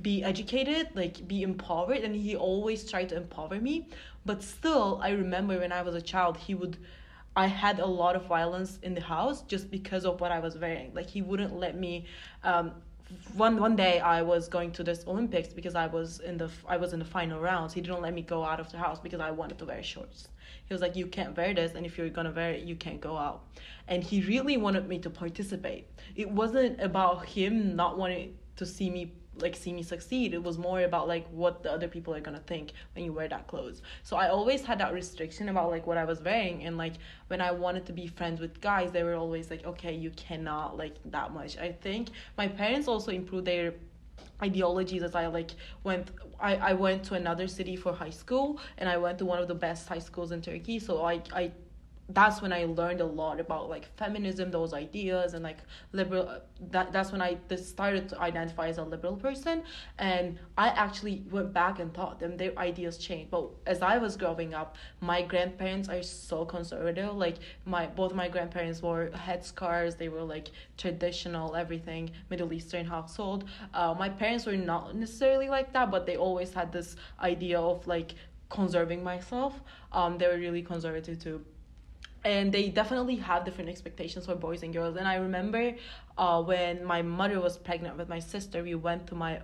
be 0.03 0.23
educated 0.23 0.89
like 0.95 1.27
be 1.27 1.43
empowered. 1.43 1.99
And 1.99 2.15
he 2.15 2.37
always 2.37 2.89
tried 2.89 3.09
to 3.11 3.17
empower 3.17 3.61
me. 3.61 3.89
But 4.27 4.43
still 4.43 5.00
i 5.03 5.11
remember 5.11 5.59
when 5.59 5.73
i 5.73 5.83
was 5.83 5.95
a 5.95 6.03
child 6.03 6.37
he 6.37 6.55
would 6.55 6.77
I 7.37 7.47
had 7.47 7.79
a 7.79 7.87
lot 7.87 8.17
of 8.17 8.27
violence 8.27 8.79
in 8.83 8.95
the 8.95 9.00
house 9.00 9.43
just 9.43 9.71
because 9.71 10.05
of 10.05 10.21
what 10.21 10.33
I 10.33 10.41
was 10.41 10.59
wearing. 10.59 10.93
Like 10.95 11.09
he 11.09 11.23
wouldn't 11.23 11.57
let 11.57 11.79
me 11.79 12.07
um, 12.43 12.73
one 13.35 13.59
one 13.59 13.76
day 13.76 14.00
I 14.00 14.23
was 14.23 14.49
going 14.49 14.73
to 14.73 14.85
this 14.85 15.05
Olympics 15.07 15.49
because 15.52 15.75
I 15.75 15.87
was 15.87 16.21
in 16.21 16.37
the 16.37 16.50
I 16.69 16.76
was 16.76 16.93
in 16.93 16.99
the 16.99 17.05
final 17.05 17.40
rounds. 17.40 17.73
He 17.75 17.81
didn't 17.81 18.02
let 18.02 18.14
me 18.14 18.23
go 18.23 18.45
out 18.45 18.61
of 18.61 18.71
the 18.71 18.79
house 18.79 19.00
because 19.00 19.21
I 19.21 19.31
wanted 19.31 19.59
to 19.59 19.64
wear 19.64 19.83
shorts. 19.83 20.29
He 20.67 20.75
was 20.75 20.81
like, 20.81 20.97
"You 20.97 21.07
can't 21.07 21.37
wear 21.37 21.52
this, 21.55 21.75
and 21.75 21.85
if 21.85 21.99
you're 21.99 22.09
gonna 22.11 22.31
wear 22.31 22.52
it, 22.52 22.64
you 22.64 22.76
can't 22.76 23.00
go 23.00 23.17
out." 23.17 23.45
And 23.88 24.02
he 24.02 24.23
really 24.23 24.57
wanted 24.57 24.88
me 24.88 24.99
to 25.00 25.11
participate. 25.11 25.88
It 26.14 26.31
wasn't 26.31 26.81
about 26.81 27.26
him 27.26 27.75
not 27.75 27.99
wanting 27.99 28.37
to 28.57 28.67
see 28.67 28.90
me 28.90 29.12
like 29.42 29.56
see 29.56 29.73
me 29.73 29.82
succeed. 29.82 30.35
It 30.35 30.42
was 30.42 30.59
more 30.59 30.82
about 30.82 31.09
like 31.09 31.26
what 31.30 31.62
the 31.62 31.73
other 31.73 31.88
people 31.88 32.14
are 32.14 32.20
gonna 32.20 32.42
think 32.47 32.73
when 32.94 33.04
you 33.04 33.12
wear 33.12 33.28
that 33.28 33.47
clothes. 33.47 33.82
So 34.02 34.16
i 34.16 34.28
always 34.28 34.64
had 34.64 34.78
that 34.78 34.92
restriction 34.92 35.49
about 35.49 35.70
like 35.70 35.87
what 35.87 35.99
i 35.99 36.04
was 36.04 36.20
wearing. 36.23 36.64
And 36.64 36.76
like 36.76 36.94
when 37.28 37.40
i 37.40 37.50
wanted 37.50 37.87
to 37.87 37.92
be 37.92 38.06
friends 38.06 38.40
with 38.40 38.61
guys 38.61 38.90
they 38.92 39.02
were 39.02 39.14
always 39.14 39.50
like 39.50 39.64
okay 39.66 39.94
you 39.94 40.11
cannot 40.11 40.76
like 40.76 40.94
that 41.06 41.32
much. 41.32 41.59
I 41.59 41.73
think 41.73 42.09
my 42.37 42.49
parents 42.49 42.88
also 42.88 43.11
improved 43.11 43.47
their 43.47 43.75
ideologies 44.42 45.02
as 45.02 45.14
I 45.14 45.26
like 45.26 45.50
went 45.85 46.11
I, 46.40 46.56
I 46.56 46.73
went 46.73 47.04
to 47.04 47.14
another 47.14 47.47
city 47.47 47.76
for 47.76 47.92
high 47.92 48.11
school 48.11 48.59
and 48.78 48.88
I 48.88 48.97
went 48.97 49.18
to 49.18 49.25
one 49.25 49.38
of 49.38 49.49
the 49.49 49.54
best 49.54 49.88
high 49.88 49.99
schools 49.99 50.32
in 50.32 50.40
Turkey. 50.40 50.78
So 50.78 51.04
I 51.04 51.23
I 51.32 51.52
that's 52.14 52.43
when 52.43 52.52
I 52.52 52.64
learned 52.64 53.00
a 53.00 53.07
lot 53.07 53.40
about 53.40 53.69
like 53.69 53.87
feminism, 53.97 54.50
those 54.50 54.73
ideas, 54.73 55.35
and 55.35 55.43
like 55.45 55.59
liberal. 55.93 56.40
That 56.71 56.93
that's 56.93 57.12
when 57.12 57.23
I 57.23 57.38
started 57.57 58.09
to 58.11 58.21
identify 58.21 58.69
as 58.69 58.79
a 58.79 58.85
liberal 58.85 59.17
person, 59.17 59.62
and 59.99 60.38
I 60.57 60.69
actually 60.69 61.25
went 61.31 61.52
back 61.52 61.79
and 61.79 61.93
thought 61.93 62.19
them 62.19 62.37
their 62.37 62.57
ideas 62.59 62.99
changed. 62.99 63.31
But 63.31 63.50
as 63.67 63.83
I 63.83 63.99
was 63.99 64.17
growing 64.17 64.55
up, 64.55 64.76
my 65.00 65.23
grandparents 65.23 65.88
are 65.88 66.02
so 66.02 66.45
conservative. 66.45 67.14
Like 67.14 67.37
my 67.64 67.87
both 67.87 68.14
my 68.14 68.29
grandparents 68.29 68.83
wore 68.83 69.11
headscarves. 69.14 69.97
They 69.97 70.09
were 70.09 70.23
like 70.23 70.49
traditional 70.76 71.55
everything 71.55 72.11
Middle 72.31 72.52
Eastern 72.52 72.85
household. 72.87 73.45
Uh, 73.75 73.95
my 73.99 74.09
parents 74.09 74.47
were 74.47 74.57
not 74.57 74.97
necessarily 74.97 75.49
like 75.49 75.73
that, 75.73 75.90
but 75.90 76.07
they 76.07 76.17
always 76.17 76.52
had 76.52 76.73
this 76.73 76.97
idea 77.21 77.61
of 77.61 77.87
like 77.87 78.14
conserving 78.49 79.02
myself. 79.05 79.61
Um, 79.93 80.19
they 80.19 80.26
were 80.26 80.38
really 80.38 80.62
conservative 80.62 81.23
too 81.23 81.45
and 82.25 82.53
they 82.53 82.69
definitely 82.69 83.17
have 83.17 83.45
different 83.45 83.71
expectations 83.71 84.27
for 84.27 84.35
boys 84.35 84.62
and 84.62 84.73
girls. 84.73 84.97
And 84.97 85.09
i 85.09 85.17
remember 85.17 85.75
uh, 86.19 86.43
when 86.43 86.85
my 86.85 87.03
mother 87.03 87.41
was 87.41 87.57
pregnant 87.57 87.97
with 87.97 88.09
my 88.09 88.19
sister 88.19 88.62
we 88.62 88.75
went 88.75 89.07
to 89.09 89.15
my 89.15 89.41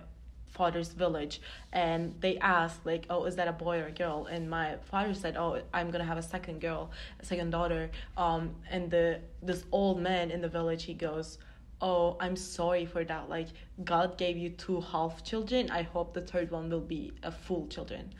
father's 0.49 0.89
village 0.89 1.41
and 1.71 2.15
they 2.19 2.37
asked 2.39 2.83
like 2.85 3.05
oh 3.09 3.25
is 3.25 3.35
that 3.35 3.47
a 3.47 3.51
boy 3.53 3.79
or 3.79 3.87
a 3.87 3.91
girl? 3.91 4.27
And 4.27 4.49
my 4.49 4.75
father 4.89 5.13
said 5.13 5.37
oh 5.37 5.61
i'm 5.73 5.91
gonna 5.91 6.05
have 6.05 6.17
a 6.17 6.23
second 6.23 6.61
girl 6.61 6.91
a 7.19 7.25
second 7.25 7.49
daughter. 7.51 7.89
Um 8.15 8.55
and 8.69 8.89
the 8.89 9.21
this 9.41 9.65
old 9.71 9.99
man 9.99 10.31
in 10.31 10.41
the 10.41 10.49
village 10.49 10.83
he 10.83 10.93
goes 10.93 11.37
oh 11.81 12.17
i'm 12.19 12.35
sorry 12.35 12.85
for 12.85 13.03
that. 13.03 13.29
Like 13.29 13.47
god 13.83 14.17
gave 14.17 14.37
you 14.37 14.49
two 14.49 14.81
half 14.81 15.23
children 15.23 15.69
i 15.71 15.81
hope 15.81 16.13
the 16.13 16.21
third 16.21 16.51
one 16.51 16.69
will 16.69 16.79
be 16.81 17.13
a 17.23 17.31
full 17.31 17.67
children. 17.67 18.13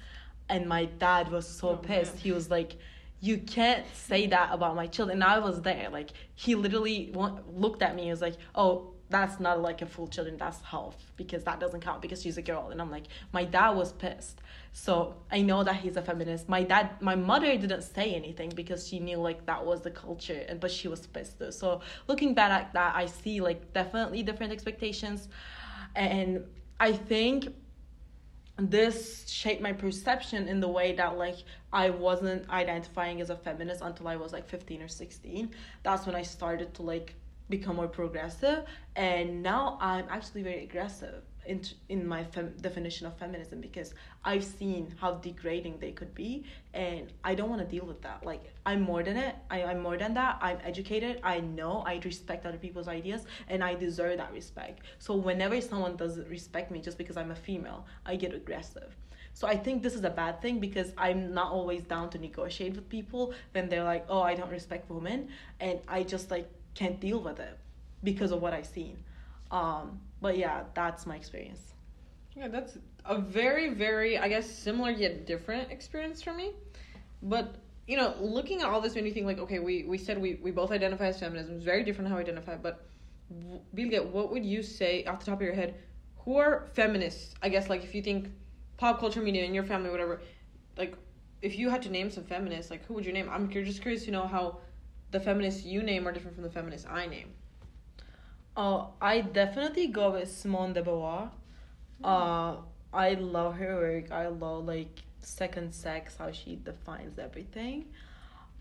And 0.50 0.68
my 0.68 0.86
dad 0.86 1.30
was 1.30 1.48
so 1.48 1.70
oh, 1.70 1.76
pissed. 1.76 2.16
Man. 2.16 2.24
he 2.24 2.32
was 2.32 2.50
like 2.50 2.78
you 3.20 3.40
can't 3.40 3.86
say 3.94 4.28
that 4.28 4.50
about 4.54 4.76
my 4.76 4.88
children. 4.88 5.22
And 5.22 5.24
I 5.24 5.40
was 5.40 5.62
there. 5.62 5.90
Like 5.92 6.12
he 6.36 6.56
literally 6.56 7.14
looked 7.14 7.82
at 7.82 7.96
me 7.96 8.04
and 8.04 8.12
was 8.12 8.22
like, 8.22 8.36
"Oh, 8.54 8.94
that's 9.10 9.40
not 9.40 9.62
like 9.62 9.82
a 9.82 9.86
full 9.86 10.08
children. 10.08 10.38
That's 10.38 10.62
half 10.62 10.96
because 11.16 11.44
that 11.46 11.60
doesn't 11.60 11.82
count 11.82 12.02
because 12.02 12.22
she's 12.22 12.38
a 12.38 12.42
girl." 12.42 12.70
And 12.70 12.80
I'm 12.80 12.92
like, 12.92 13.06
my 13.32 13.44
dad 13.44 13.72
was 13.72 13.92
pissed. 13.94 14.42
So 14.72 15.16
I 15.32 15.42
know 15.42 15.64
that 15.64 15.78
he's 15.78 15.98
a 15.98 16.02
feminist. 16.04 16.48
My 16.48 16.62
dad, 16.62 17.02
my 17.02 17.16
mother 17.16 17.58
didn't 17.58 17.82
say 17.82 18.14
anything 18.14 18.52
because 18.56 18.88
she 18.88 19.00
knew 19.00 19.18
like 19.18 19.46
that 19.48 19.66
was 19.66 19.82
the 19.82 19.92
culture, 19.92 20.46
and 20.48 20.60
but 20.60 20.70
she 20.70 20.88
was 20.88 21.08
pissed. 21.08 21.40
Though. 21.40 21.50
So 21.50 21.82
looking 22.08 22.36
back 22.36 22.52
at 22.52 22.74
that, 22.74 22.96
I 22.96 23.08
see 23.08 23.42
like 23.42 23.74
definitely 23.74 24.22
different 24.22 24.54
expectations, 24.54 25.28
and 25.96 26.44
I 26.80 26.92
think 26.92 27.48
this 28.58 29.28
shaped 29.30 29.62
my 29.62 29.72
perception 29.72 30.48
in 30.48 30.60
the 30.60 30.68
way 30.68 30.94
that 30.96 31.18
like 31.18 31.38
I 31.72 31.90
wasn't 31.90 32.50
identifying 32.50 33.22
as 33.22 33.30
a 33.30 33.36
feminist 33.36 33.82
until 33.82 34.08
I 34.08 34.16
was 34.16 34.34
like 34.34 34.48
15 34.48 34.82
or 34.82 34.88
16. 34.88 35.52
That's 35.84 36.06
when 36.06 36.16
I 36.16 36.24
started 36.24 36.74
to 36.76 36.82
like 36.82 37.14
become 37.50 37.76
more 37.76 37.88
progressive 37.88 38.66
and 38.96 39.42
now 39.42 39.78
I'm 39.80 40.06
actually 40.10 40.44
very 40.44 40.64
aggressive 40.64 41.24
in 41.48 41.62
in 41.90 42.08
my 42.08 42.24
fem- 42.24 42.54
definition 42.62 43.08
of 43.08 43.18
feminism 43.18 43.62
because 43.62 43.94
I've 44.24 44.44
seen 44.44 44.94
how 45.00 45.16
degrading 45.16 45.80
they 45.80 45.92
could 45.92 46.14
be, 46.14 46.44
and 46.74 47.12
I 47.24 47.36
don't 47.36 47.50
want 47.50 47.62
to 47.62 47.68
deal 47.68 47.86
with 47.86 48.02
that. 48.02 48.26
Like 48.26 48.44
I'm 48.66 48.82
more 48.82 49.04
than 49.04 49.18
it. 49.18 49.36
I, 49.50 49.64
I'm 49.64 49.80
more 49.80 49.98
than 49.98 50.14
that. 50.16 50.38
I'm 50.42 50.60
educated. 50.64 51.20
I 51.24 51.40
know. 51.40 51.84
I 51.86 52.00
respect 52.04 52.46
other 52.46 52.58
people's 52.58 52.88
ideas, 52.88 53.26
and 53.48 53.64
I 53.64 53.74
deserve 53.76 54.18
that 54.18 54.32
respect. 54.34 54.82
So 55.00 55.16
whenever 55.16 55.60
someone 55.62 55.96
doesn't 55.96 56.30
respect 56.30 56.72
me 56.72 56.80
just 56.82 56.98
because 56.98 57.18
I'm 57.18 57.32
a 57.32 57.36
female, 57.36 57.86
I 58.06 58.16
get 58.16 58.34
aggressive. 58.34 58.96
So 59.34 59.48
I 59.48 59.56
think 59.56 59.84
this 59.84 59.94
is 59.94 60.04
a 60.04 60.10
bad 60.10 60.42
thing 60.42 60.60
because 60.60 60.92
I'm 60.98 61.34
not 61.34 61.52
always 61.52 61.84
down 61.84 62.10
to 62.10 62.18
negotiate 62.18 62.76
with 62.76 62.90
people 62.90 63.34
when 63.52 63.70
they're 63.70 63.84
like, 63.84 64.06
"Oh, 64.10 64.22
I 64.22 64.34
don't 64.36 64.50
respect 64.52 64.90
women," 64.90 65.30
and 65.60 65.80
I 65.88 66.04
just 66.04 66.32
like 66.32 66.50
can't 66.74 67.00
deal 67.00 67.20
with 67.20 67.40
it 67.40 67.58
because 68.04 68.32
of 68.32 68.42
what 68.42 68.54
I've 68.54 68.66
seen. 68.66 68.98
Um, 69.52 70.00
but 70.22 70.38
yeah, 70.38 70.64
that's 70.74 71.06
my 71.06 71.16
experience. 71.16 71.74
Yeah, 72.36 72.48
that's 72.48 72.78
a 73.06 73.18
very, 73.18 73.74
very, 73.74 74.18
I 74.18 74.28
guess, 74.28 74.50
similar 74.50 74.92
yet 74.92 75.26
different 75.26 75.72
experience 75.72 76.22
for 76.22 76.34
me. 76.34 76.52
But 77.24 77.56
you 77.88 77.96
know, 77.98 78.16
looking 78.20 78.62
at 78.62 78.68
all 78.68 78.82
this, 78.82 78.96
when 78.96 79.06
you 79.06 79.14
think 79.14 79.26
like, 79.26 79.40
okay, 79.40 79.60
we 79.60 79.84
we 79.86 79.98
said 79.98 80.22
we 80.22 80.36
we 80.36 80.52
both 80.52 80.72
identify 80.72 81.08
as 81.08 81.20
feminism. 81.20 81.56
It's 81.56 81.64
very 81.64 81.84
different 81.84 82.10
how 82.10 82.18
we 82.18 82.22
identify. 82.22 82.56
But 82.56 82.86
Bilge, 83.74 84.02
what 84.12 84.32
would 84.32 84.46
you 84.46 84.62
say 84.62 85.04
off 85.06 85.20
the 85.20 85.26
top 85.26 85.40
of 85.40 85.42
your 85.42 85.54
head? 85.54 85.76
Who 86.26 86.38
are 86.38 86.68
feminists? 86.74 87.34
I 87.42 87.50
guess 87.50 87.70
like 87.70 87.84
if 87.84 87.96
you 87.96 88.02
think 88.02 88.30
pop 88.78 89.00
culture 89.00 89.22
media 89.22 89.44
in 89.46 89.54
your 89.54 89.64
family, 89.64 89.90
whatever, 89.90 90.22
like 90.78 90.96
if 91.42 91.58
you 91.58 91.70
had 91.70 91.82
to 91.84 91.90
name 91.90 92.10
some 92.10 92.24
feminists, 92.24 92.70
like 92.70 92.86
who 92.86 92.94
would 92.94 93.06
you 93.06 93.14
name? 93.14 93.30
I'm 93.30 93.50
just 93.50 93.82
curious 93.82 94.06
to 94.06 94.12
know 94.12 94.28
how 94.28 94.60
the 95.12 95.20
feminists 95.20 95.66
you 95.66 95.82
name 95.82 96.08
are 96.08 96.12
different 96.12 96.36
from 96.36 96.44
the 96.44 96.50
feminists 96.50 96.86
I 96.90 97.08
name. 97.08 97.30
Oh, 98.58 98.90
I 99.00 99.22
definitely 99.22 99.88
go 99.88 100.12
with 100.12 100.32
Simone 100.32 100.74
de 100.74 100.82
Beauvoir. 100.82 101.30
Uh, 102.04 102.56
I 102.92 103.14
love 103.14 103.56
her 103.58 103.76
work. 103.76 104.12
I 104.12 104.28
love 104.28 104.66
like 104.66 105.04
Second 105.20 105.74
Sex, 105.76 106.16
how 106.18 106.32
she 106.32 106.56
defines 106.56 107.20
everything. 107.20 107.86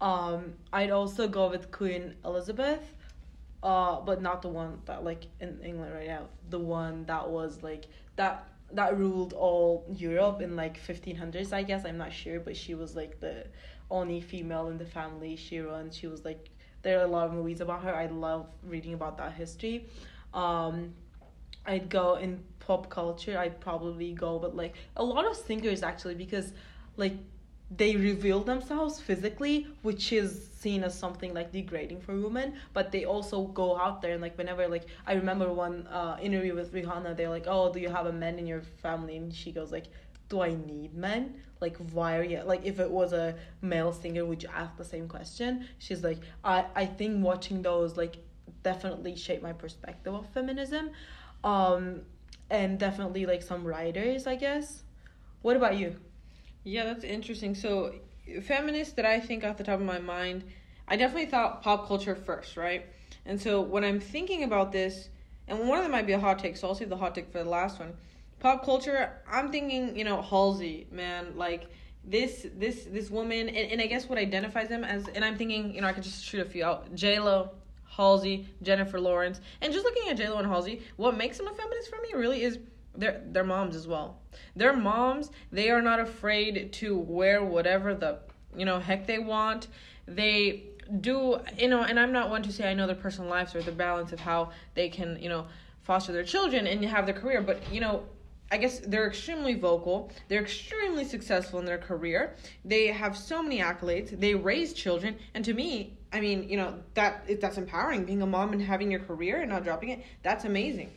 Um, 0.02 0.52
I'd 0.70 0.90
also 0.90 1.26
go 1.26 1.48
with 1.48 1.70
Queen 1.70 2.14
Elizabeth, 2.26 2.82
uh, 3.62 4.00
but 4.00 4.20
not 4.20 4.42
the 4.42 4.48
one 4.48 4.82
that 4.84 5.02
like 5.02 5.28
in 5.40 5.60
England 5.64 5.94
right 5.94 6.08
now. 6.08 6.28
The 6.50 6.58
one 6.58 7.06
that 7.06 7.30
was 7.30 7.62
like 7.62 7.86
that 8.16 8.46
that 8.72 8.98
ruled 8.98 9.32
all 9.32 9.86
Europe 9.96 10.42
in 10.42 10.56
like 10.56 10.78
1500s, 10.78 11.54
I 11.54 11.62
guess. 11.62 11.86
I'm 11.86 11.96
not 11.96 12.12
sure, 12.12 12.38
but 12.38 12.54
she 12.54 12.74
was 12.74 12.94
like 12.94 13.18
the 13.20 13.46
only 13.90 14.20
female 14.20 14.68
in 14.68 14.76
the 14.76 14.84
family. 14.84 15.36
She 15.36 15.58
run. 15.60 15.90
She 15.90 16.06
was 16.06 16.22
like 16.22 16.50
there 16.86 17.00
are 17.00 17.04
a 17.04 17.08
lot 17.08 17.26
of 17.26 17.32
movies 17.32 17.60
about 17.60 17.82
her. 17.82 17.92
I 17.92 18.06
love 18.06 18.46
reading 18.62 18.94
about 18.94 19.18
that 19.18 19.32
history. 19.32 19.86
Um, 20.32 20.94
I'd 21.66 21.88
go 21.90 22.14
in 22.14 22.44
pop 22.60 22.88
culture. 22.88 23.36
I'd 23.36 23.58
probably 23.60 24.12
go 24.12 24.36
with 24.36 24.54
like 24.54 24.74
a 24.96 25.02
lot 25.02 25.26
of 25.26 25.34
singers 25.36 25.82
actually 25.82 26.14
because 26.14 26.52
like 26.96 27.14
they 27.76 27.96
reveal 27.96 28.44
themselves 28.44 29.00
physically, 29.00 29.66
which 29.82 30.12
is 30.12 30.48
seen 30.60 30.84
as 30.84 30.96
something 30.96 31.34
like 31.34 31.50
degrading 31.50 32.02
for 32.02 32.14
women. 32.20 32.54
But 32.72 32.92
they 32.92 33.04
also 33.04 33.48
go 33.48 33.76
out 33.76 34.00
there 34.00 34.12
and 34.12 34.22
like 34.22 34.38
whenever 34.38 34.68
like 34.68 34.86
I 35.08 35.14
remember 35.14 35.52
one 35.52 35.88
uh, 35.88 36.18
interview 36.22 36.54
with 36.54 36.72
Rihanna, 36.72 37.16
they're 37.16 37.30
like, 37.30 37.46
"Oh, 37.48 37.72
do 37.72 37.80
you 37.80 37.88
have 37.88 38.06
a 38.06 38.12
man 38.12 38.38
in 38.38 38.46
your 38.46 38.62
family?" 38.84 39.16
And 39.16 39.34
she 39.34 39.50
goes 39.50 39.72
like, 39.72 39.86
"Do 40.28 40.40
I 40.40 40.54
need 40.54 40.94
men?" 40.94 41.42
like 41.60 41.76
why 41.92 42.16
are 42.16 42.22
you 42.22 42.42
like 42.42 42.64
if 42.64 42.80
it 42.80 42.90
was 42.90 43.12
a 43.12 43.34
male 43.62 43.92
singer 43.92 44.24
would 44.24 44.42
you 44.42 44.48
ask 44.54 44.76
the 44.76 44.84
same 44.84 45.08
question? 45.08 45.66
She's 45.78 46.02
like 46.02 46.18
i 46.44 46.64
i 46.74 46.86
think 46.86 47.24
watching 47.24 47.62
those 47.62 47.96
like 47.96 48.16
definitely 48.62 49.16
shaped 49.16 49.42
my 49.42 49.52
perspective 49.52 50.14
of 50.14 50.26
feminism. 50.30 50.90
Um 51.44 52.02
and 52.50 52.78
definitely 52.78 53.26
like 53.26 53.42
some 53.42 53.66
writers 53.66 54.26
i 54.26 54.36
guess. 54.36 54.82
What 55.42 55.56
about 55.56 55.76
you? 55.76 55.96
Yeah 56.64 56.84
that's 56.84 57.04
interesting. 57.04 57.54
So 57.54 57.94
feminists 58.42 58.94
that 58.94 59.06
i 59.06 59.20
think 59.20 59.44
off 59.44 59.56
the 59.56 59.64
top 59.64 59.78
of 59.80 59.86
my 59.86 60.00
mind 60.00 60.42
i 60.88 60.96
definitely 60.96 61.26
thought 61.26 61.62
pop 61.62 61.86
culture 61.86 62.14
first 62.16 62.56
right? 62.56 62.86
And 63.24 63.40
so 63.40 63.60
when 63.60 63.84
i'm 63.84 64.00
thinking 64.00 64.42
about 64.42 64.72
this 64.72 65.08
and 65.48 65.68
one 65.68 65.78
of 65.78 65.84
them 65.84 65.92
might 65.92 66.06
be 66.06 66.12
a 66.12 66.18
hot 66.18 66.38
take 66.38 66.56
so 66.56 66.68
i'll 66.68 66.74
save 66.74 66.88
the 66.88 66.96
hot 66.96 67.14
take 67.14 67.30
for 67.32 67.42
the 67.42 67.48
last 67.48 67.78
one 67.78 67.94
pop 68.40 68.64
culture, 68.64 69.12
I'm 69.30 69.50
thinking, 69.50 69.96
you 69.96 70.04
know, 70.04 70.22
Halsey, 70.22 70.86
man, 70.90 71.36
like 71.36 71.68
this 72.04 72.46
this 72.56 72.84
this 72.84 73.10
woman 73.10 73.48
and, 73.48 73.72
and 73.72 73.80
I 73.80 73.86
guess 73.86 74.08
what 74.08 74.16
identifies 74.16 74.68
them 74.68 74.84
as 74.84 75.08
and 75.08 75.24
I'm 75.24 75.36
thinking, 75.36 75.74
you 75.74 75.80
know, 75.80 75.88
I 75.88 75.92
could 75.92 76.04
just 76.04 76.24
shoot 76.24 76.40
a 76.40 76.48
few 76.48 76.64
out. 76.64 76.94
J 76.94 77.18
Lo, 77.18 77.50
Halsey, 77.84 78.46
Jennifer 78.62 79.00
Lawrence. 79.00 79.40
And 79.60 79.72
just 79.72 79.84
looking 79.84 80.08
at 80.08 80.16
J 80.16 80.28
Lo 80.28 80.38
and 80.38 80.46
Halsey, 80.46 80.82
what 80.96 81.16
makes 81.16 81.36
them 81.38 81.48
a 81.48 81.54
feminist 81.54 81.90
for 81.90 82.00
me 82.00 82.12
really 82.14 82.42
is 82.42 82.58
their 82.94 83.22
their 83.26 83.44
moms 83.44 83.76
as 83.76 83.86
well. 83.86 84.20
Their 84.54 84.76
moms, 84.76 85.30
they 85.52 85.70
are 85.70 85.82
not 85.82 86.00
afraid 86.00 86.72
to 86.74 86.96
wear 86.96 87.44
whatever 87.44 87.94
the 87.94 88.20
you 88.56 88.64
know 88.64 88.78
heck 88.78 89.06
they 89.06 89.18
want. 89.18 89.68
They 90.06 90.64
do 91.00 91.40
you 91.58 91.68
know, 91.68 91.82
and 91.82 91.98
I'm 91.98 92.12
not 92.12 92.30
one 92.30 92.42
to 92.44 92.52
say 92.52 92.70
I 92.70 92.74
know 92.74 92.86
their 92.86 92.96
personal 92.96 93.28
lives 93.28 93.54
or 93.54 93.62
the 93.62 93.72
balance 93.72 94.12
of 94.12 94.20
how 94.20 94.50
they 94.74 94.88
can, 94.88 95.18
you 95.20 95.28
know, 95.28 95.46
foster 95.82 96.12
their 96.12 96.24
children 96.24 96.66
and 96.66 96.84
have 96.84 97.06
their 97.06 97.14
career. 97.14 97.42
But 97.42 97.60
you 97.72 97.80
know, 97.80 98.04
I 98.50 98.58
guess 98.58 98.78
they're 98.78 99.08
extremely 99.08 99.54
vocal. 99.54 100.12
They're 100.28 100.42
extremely 100.42 101.04
successful 101.04 101.58
in 101.58 101.64
their 101.64 101.78
career. 101.78 102.36
They 102.64 102.86
have 102.88 103.16
so 103.16 103.42
many 103.42 103.58
accolades. 103.58 104.18
They 104.18 104.34
raise 104.34 104.72
children, 104.72 105.16
and 105.34 105.44
to 105.44 105.52
me, 105.52 105.98
I 106.12 106.20
mean, 106.20 106.48
you 106.48 106.56
know, 106.56 106.78
that 106.94 107.40
that's 107.40 107.58
empowering. 107.58 108.04
Being 108.04 108.22
a 108.22 108.26
mom 108.26 108.52
and 108.52 108.62
having 108.62 108.90
your 108.90 109.00
career 109.00 109.40
and 109.40 109.50
not 109.50 109.64
dropping 109.64 109.88
it, 109.88 110.04
that's 110.22 110.44
amazing. 110.44 110.92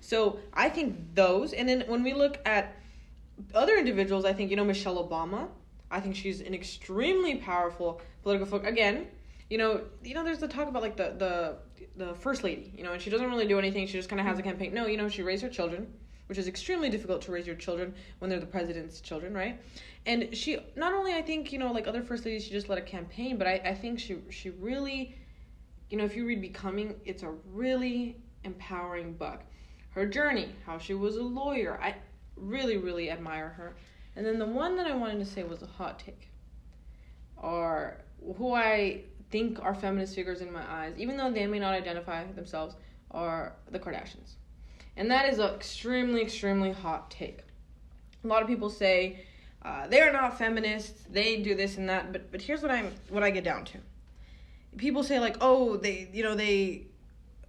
So 0.00 0.38
I 0.54 0.70
think 0.70 1.14
those, 1.14 1.52
and 1.52 1.68
then 1.68 1.84
when 1.88 2.02
we 2.02 2.14
look 2.14 2.38
at 2.46 2.74
other 3.54 3.76
individuals, 3.76 4.24
I 4.24 4.32
think 4.32 4.50
you 4.50 4.56
know 4.56 4.64
Michelle 4.64 5.06
Obama. 5.06 5.48
I 5.90 6.00
think 6.00 6.16
she's 6.16 6.40
an 6.40 6.54
extremely 6.54 7.36
powerful 7.36 8.00
political 8.22 8.46
figure. 8.46 8.68
Again, 8.68 9.06
you 9.50 9.58
know, 9.58 9.82
you 10.02 10.14
know, 10.14 10.24
there's 10.24 10.38
the 10.38 10.48
talk 10.48 10.68
about 10.68 10.82
like 10.82 10.96
the 10.96 11.14
the 11.18 11.56
the 11.96 12.14
first 12.14 12.42
lady, 12.42 12.72
you 12.74 12.82
know, 12.82 12.92
and 12.92 13.02
she 13.02 13.10
doesn't 13.10 13.28
really 13.28 13.46
do 13.46 13.58
anything. 13.58 13.86
She 13.86 13.92
just 13.92 14.08
kind 14.08 14.20
of 14.20 14.26
has 14.26 14.38
a 14.38 14.42
campaign. 14.42 14.72
No, 14.72 14.86
you 14.86 14.96
know, 14.96 15.10
she 15.10 15.22
raised 15.22 15.42
her 15.42 15.50
children 15.50 15.86
which 16.26 16.38
is 16.38 16.48
extremely 16.48 16.88
difficult 16.88 17.22
to 17.22 17.32
raise 17.32 17.46
your 17.46 17.56
children 17.56 17.94
when 18.18 18.30
they're 18.30 18.40
the 18.40 18.46
president's 18.46 19.00
children, 19.00 19.34
right? 19.34 19.60
And 20.06 20.34
she 20.36 20.58
not 20.76 20.92
only 20.92 21.14
I 21.14 21.22
think 21.22 21.52
you 21.52 21.58
know 21.58 21.72
like 21.72 21.86
other 21.86 22.02
first 22.02 22.24
ladies, 22.24 22.44
she 22.44 22.50
just 22.50 22.68
led 22.68 22.78
a 22.78 22.82
campaign, 22.82 23.36
but 23.36 23.46
I 23.46 23.60
I 23.64 23.74
think 23.74 23.98
she 23.98 24.18
she 24.30 24.50
really, 24.50 25.16
you 25.90 25.98
know, 25.98 26.04
if 26.04 26.16
you 26.16 26.26
read 26.26 26.40
Becoming, 26.40 26.94
it's 27.04 27.22
a 27.22 27.30
really 27.52 28.16
empowering 28.44 29.14
book. 29.14 29.40
Her 29.90 30.06
journey, 30.06 30.48
how 30.66 30.78
she 30.78 30.94
was 30.94 31.16
a 31.16 31.22
lawyer, 31.22 31.78
I 31.80 31.96
really 32.36 32.76
really 32.76 33.10
admire 33.10 33.50
her. 33.50 33.76
And 34.16 34.24
then 34.24 34.38
the 34.38 34.46
one 34.46 34.76
that 34.76 34.86
I 34.86 34.94
wanted 34.94 35.18
to 35.18 35.26
say 35.26 35.42
was 35.42 35.62
a 35.62 35.66
hot 35.66 35.98
take, 35.98 36.28
or 37.36 37.98
who 38.36 38.54
I 38.54 39.02
think 39.30 39.60
are 39.60 39.74
feminist 39.74 40.14
figures 40.14 40.40
in 40.40 40.52
my 40.52 40.62
eyes, 40.70 40.94
even 40.96 41.16
though 41.16 41.30
they 41.30 41.46
may 41.46 41.58
not 41.58 41.74
identify 41.74 42.24
themselves, 42.32 42.76
are 43.10 43.56
the 43.70 43.78
Kardashians. 43.78 44.36
And 44.96 45.10
that 45.10 45.28
is 45.32 45.38
an 45.38 45.54
extremely, 45.54 46.22
extremely 46.22 46.72
hot 46.72 47.10
take. 47.10 47.40
A 48.22 48.26
lot 48.26 48.42
of 48.42 48.48
people 48.48 48.70
say 48.70 49.24
uh, 49.62 49.86
they're 49.86 50.12
not 50.12 50.38
feminists, 50.38 51.04
they 51.10 51.38
do 51.38 51.54
this 51.54 51.78
and 51.78 51.88
that, 51.88 52.12
but 52.12 52.30
but 52.30 52.40
here's 52.42 52.62
what 52.62 52.70
I'm 52.70 52.92
what 53.08 53.22
I 53.22 53.30
get 53.30 53.44
down 53.44 53.64
to. 53.66 53.78
People 54.76 55.02
say 55.02 55.18
like, 55.20 55.36
oh, 55.40 55.76
they 55.76 56.08
you 56.12 56.22
know 56.22 56.34
they, 56.34 56.86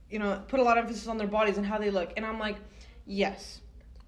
you 0.09 0.19
know, 0.19 0.41
put 0.47 0.59
a 0.59 0.63
lot 0.63 0.77
of 0.77 0.85
emphasis 0.85 1.07
on 1.07 1.17
their 1.17 1.27
bodies 1.27 1.57
and 1.57 1.65
how 1.65 1.77
they 1.77 1.91
look, 1.91 2.13
and 2.15 2.25
I'm 2.25 2.39
like, 2.39 2.57
yes, 3.05 3.61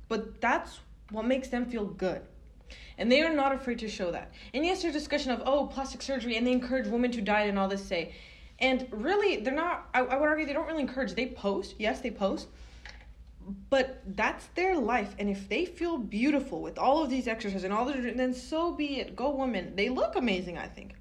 but 0.08 0.40
that's 0.42 0.80
what 1.12 1.26
makes 1.26 1.50
them 1.50 1.66
feel 1.66 1.86
good. 1.86 2.22
And 2.98 3.12
they 3.12 3.22
are 3.22 3.34
not 3.34 3.54
afraid 3.54 3.80
to 3.80 3.90
show 3.90 4.12
that. 4.12 4.32
And 4.54 4.66
yes, 4.66 4.82
there's 4.82 4.94
discussion 4.94 5.32
of, 5.32 5.44
oh, 5.46 5.68
plastic 5.68 6.02
surgery, 6.02 6.36
and 6.36 6.46
they 6.46 6.52
encourage 6.52 6.88
women 6.88 7.12
to 7.12 7.22
diet 7.22 7.50
and 7.50 7.60
all 7.60 7.68
this 7.68 7.86
say. 7.86 8.14
And 8.60 8.88
really, 8.90 9.38
they're 9.38 9.54
not, 9.54 9.88
I, 9.94 10.00
I 10.00 10.18
would 10.18 10.28
argue 10.28 10.46
they 10.46 10.54
don't 10.54 10.68
really 10.68 10.82
encourage. 10.82 11.14
They 11.14 11.28
post, 11.28 11.76
yes, 11.78 12.02
they 12.02 12.10
post, 12.10 12.48
but 13.70 14.02
that's 14.16 14.46
their 14.48 14.78
life 14.78 15.16
and 15.20 15.30
if 15.30 15.48
they 15.50 15.66
feel 15.66 15.98
beautiful 15.98 16.62
with 16.62 16.78
all 16.78 17.04
of 17.04 17.10
these 17.10 17.28
exercises 17.28 17.64
and 17.64 17.74
all 17.74 17.86
the 17.86 17.94
then 18.16 18.34
so 18.34 18.72
be 18.72 19.00
it. 19.00 19.16
Go 19.16 19.30
women 19.30 19.76
they 19.76 19.90
look 19.90 20.16
amazing 20.16 20.58
i 20.58 20.68
think. 20.68 20.96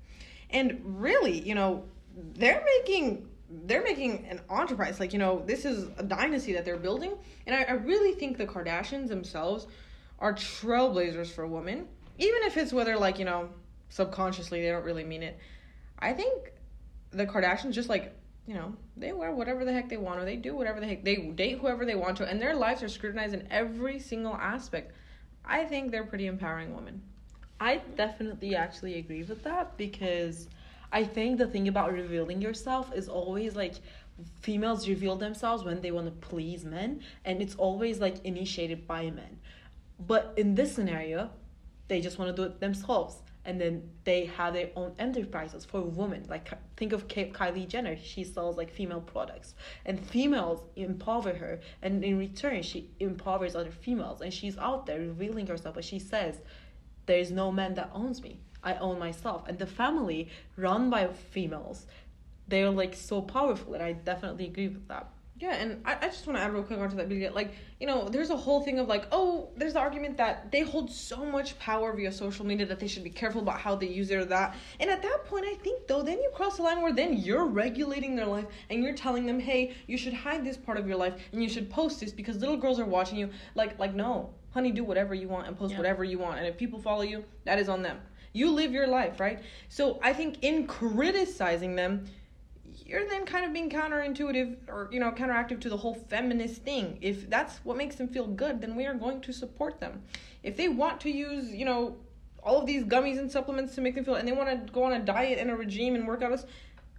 And 0.51 0.81
really 0.85 1.41
you 1.41 1.55
know 1.55 1.85
they're 2.35 2.65
making 2.79 3.29
they're 3.49 3.83
making 3.83 4.27
an 4.29 4.41
enterprise. 4.51 4.99
Like 5.01 5.13
you 5.13 5.19
know 5.19 5.43
this 5.47 5.65
is 5.65 5.89
a 5.99 6.03
dynasty 6.03 6.53
that 6.55 6.65
they're 6.65 6.77
building 6.77 7.15
and 7.47 7.55
i, 7.55 7.63
I 7.63 7.73
really 7.73 8.13
think 8.13 8.39
the 8.39 8.47
kardashians 8.47 9.09
themselves 9.09 9.67
are 10.19 10.33
trailblazers 10.33 11.29
for 11.29 11.47
women 11.47 11.87
even 12.19 12.43
if 12.45 12.57
it's 12.57 12.73
whether 12.73 12.97
like 12.97 13.19
you 13.19 13.25
know 13.25 13.49
subconsciously 13.89 14.63
they 14.63 14.69
don't 14.69 14.85
really 14.85 15.05
mean 15.05 15.23
it. 15.23 15.39
I 15.99 16.13
think 16.13 16.53
the 17.11 17.27
kardashians 17.27 17.73
just 17.73 17.89
like 17.89 18.15
you 18.47 18.55
know, 18.55 18.75
they 18.97 19.13
wear 19.13 19.33
whatever 19.33 19.65
the 19.65 19.73
heck 19.73 19.89
they 19.89 19.97
want, 19.97 20.21
or 20.21 20.25
they 20.25 20.37
do 20.37 20.55
whatever 20.55 20.81
the 20.81 20.87
heck 20.87 21.05
they 21.05 21.17
date 21.17 21.59
whoever 21.59 21.85
they 21.85 21.97
want 21.97 22.17
to, 22.19 22.29
and 22.29 22.41
their 22.41 22.55
lives 22.55 22.83
are 22.83 22.89
scrutinized 22.89 23.35
in 23.35 23.47
every 23.51 23.99
single 23.99 24.35
aspect. 24.35 24.93
I 25.45 25.65
think 25.65 25.91
they're 25.91 26.05
pretty 26.05 26.27
empowering 26.27 26.75
women. 26.75 27.03
I 27.61 27.81
definitely 27.97 28.55
actually 28.55 28.99
agree 28.99 29.23
with 29.23 29.43
that 29.45 29.77
because 29.77 30.49
I 30.93 31.05
think 31.05 31.39
the 31.39 31.47
thing 31.47 31.69
about 31.69 31.93
revealing 31.93 32.41
yourself 32.41 32.93
is 32.95 33.09
always 33.09 33.57
like 33.57 33.75
females 34.41 34.89
reveal 34.89 35.17
themselves 35.17 35.65
when 35.65 35.81
they 35.81 35.91
want 35.91 36.07
to 36.07 36.29
please 36.29 36.65
men, 36.65 37.01
and 37.25 37.43
it's 37.43 37.57
always 37.57 37.99
like 37.99 38.25
initiated 38.25 38.87
by 38.87 39.11
men. 39.11 39.41
But 40.07 40.35
in 40.37 40.55
this 40.55 40.73
scenario, 40.73 41.31
they 41.89 42.01
just 42.01 42.19
want 42.19 42.35
to 42.35 42.43
do 42.43 42.47
it 42.49 42.61
themselves 42.61 43.17
and 43.47 43.61
then 43.61 43.89
they 44.05 44.27
have 44.27 44.53
their 44.55 44.71
own 44.77 44.93
enterprises 44.99 45.65
for 45.65 45.81
women. 45.81 46.27
Like 46.29 46.51
think 46.77 46.93
of 46.93 47.09
kylie 47.09 47.69
jenner. 47.69 47.97
She 47.97 48.25
sells 48.25 48.57
like 48.57 48.71
female 48.71 49.01
products. 49.01 49.55
And 49.87 50.05
females 50.05 50.61
empower 50.75 51.33
her 51.33 51.61
and 51.81 52.05
in 52.05 52.19
return 52.19 52.63
she 52.63 52.91
empowers 53.01 53.55
other 53.55 53.71
females. 53.71 54.21
And 54.21 54.35
she's 54.35 54.59
out 54.59 54.87
there 54.87 54.99
revealing 54.99 55.47
herself. 55.47 55.77
But 55.77 55.85
she 55.85 56.01
says 56.01 56.43
there's 57.07 57.31
no 57.31 57.53
man 57.53 57.75
that 57.75 57.91
owns 57.95 58.23
me. 58.23 58.41
I 58.65 58.75
own 58.75 58.99
myself. 58.99 59.47
And 59.49 59.59
the 59.59 59.67
family 59.67 60.29
run 60.57 60.91
by 60.91 61.07
females 61.07 61.87
they're 62.49 62.71
like 62.71 62.95
so 62.95 63.23
powerful. 63.23 63.75
And 63.75 63.83
i 63.83 63.93
definitely 63.93 64.47
agree 64.47 64.69
with 64.69 64.87
that 64.89 65.09
yeah, 65.39 65.55
and 65.55 65.83
I, 65.85 65.97
I 66.01 66.07
just 66.07 66.27
want 66.27 66.39
to 66.39 66.43
add 66.43 66.53
real 66.53 66.63
quick 66.63 66.79
onto 66.79 66.97
that 66.97 67.11
because, 67.11 67.35
like, 67.35 67.53
you 67.79 67.87
know, 67.87 68.09
there's 68.09 68.31
a 68.31 68.37
whole 68.37 68.63
thing 68.63 68.79
of 68.79 68.89
like, 68.89 69.07
oh, 69.13 69.51
there's 69.57 69.75
the 69.75 69.79
argument 69.79 70.17
that 70.17 70.51
they 70.51 70.61
hold 70.61 70.91
so 70.91 71.27
much 71.27 71.59
power 71.59 71.93
via 71.93 72.11
social 72.11 72.47
media 72.47 72.65
that 72.65 72.81
they 72.81 72.87
should 72.87 73.05
be 73.05 73.11
careful 73.11 73.43
about 73.43 73.61
how 73.61 73.75
they 73.75 73.87
use 73.87 74.11
it 74.11 74.17
or 74.17 74.25
that. 74.25 74.57
And 74.81 74.89
at 74.89 75.03
that 75.03 75.27
point, 75.27 75.45
I 75.47 75.55
think 75.55 75.87
though, 75.87 76.03
then 76.03 76.19
you 76.23 76.31
cross 76.35 76.57
the 76.57 76.63
line 76.63 76.81
where 76.81 76.93
then 76.93 77.19
you're 77.19 77.45
regulating 77.45 78.17
their 78.17 78.27
life 78.27 78.47
and 78.71 78.83
you're 78.83 78.95
telling 78.95 79.27
them, 79.27 79.39
hey, 79.39 79.75
you 79.87 79.99
should 79.99 80.15
hide 80.15 80.43
this 80.43 80.57
part 80.57 80.79
of 80.79 80.87
your 80.87 80.97
life 80.97 81.15
and 81.33 81.43
you 81.43 81.51
should 81.51 81.69
post 81.69 82.01
this 82.01 82.13
because 82.13 82.39
little 82.39 82.57
girls 82.57 82.81
are 82.81 82.87
watching 82.87 83.19
you. 83.19 83.29
Like, 83.55 83.79
like 83.79 83.95
no, 83.95 84.31
honey, 84.53 84.73
do 84.73 84.85
whatever 84.85 85.15
you 85.15 85.29
want 85.29 85.47
and 85.47 85.59
post 85.59 85.73
yeah. 85.73 85.79
whatever 85.79 86.03
you 86.03 86.19
want, 86.19 86.39
and 86.39 86.47
if 86.47 86.57
people 86.57 86.81
follow 86.81 87.03
you, 87.03 87.23
that 87.45 87.59
is 87.59 87.69
on 87.69 87.83
them. 87.83 87.99
You 88.33 88.51
live 88.51 88.73
your 88.73 88.87
life, 88.87 89.21
right? 89.21 89.41
So 89.69 90.01
I 90.03 90.15
think 90.15 90.39
in 90.43 90.67
criticizing 90.67 91.77
them 91.77 92.07
you're 92.87 93.09
then 93.09 93.27
kind 93.27 93.45
of 93.45 93.53
being 93.53 93.69
counterintuitive 93.69 94.57
or 94.69 94.89
you 94.93 95.01
know 95.01 95.11
counteractive 95.11 95.61
to 95.61 95.69
the 95.69 95.77
whole 95.77 95.95
feminist 95.95 96.63
thing 96.63 96.99
if 97.01 97.29
that's 97.29 97.59
what 97.65 97.77
makes 97.77 97.97
them 97.97 98.09
feel 98.09 98.27
good 98.27 98.61
then 98.61 98.77
we 98.77 98.87
are 98.87 98.95
going 98.95 99.21
to 99.21 99.33
support 99.33 99.81
them 99.81 100.03
if 100.43 100.57
they 100.57 100.69
want 100.69 101.01
to 101.01 101.11
use 101.11 101.53
you 101.53 101.65
know 101.65 101.97
all 102.43 102.61
of 102.61 102.67
these 102.67 102.85
gummies 102.85 103.19
and 103.19 103.31
supplements 103.31 103.75
to 103.75 103.81
make 103.81 103.95
them 103.95 104.05
feel 104.05 104.15
and 104.15 104.27
they 104.27 104.33
want 104.33 104.67
to 104.67 104.73
go 104.73 104.85
on 104.85 104.93
a 104.93 105.01
diet 105.01 105.39
and 105.39 105.51
a 105.51 105.57
regime 105.57 105.95
and 105.95 106.07
work 106.07 106.23
out 106.23 106.45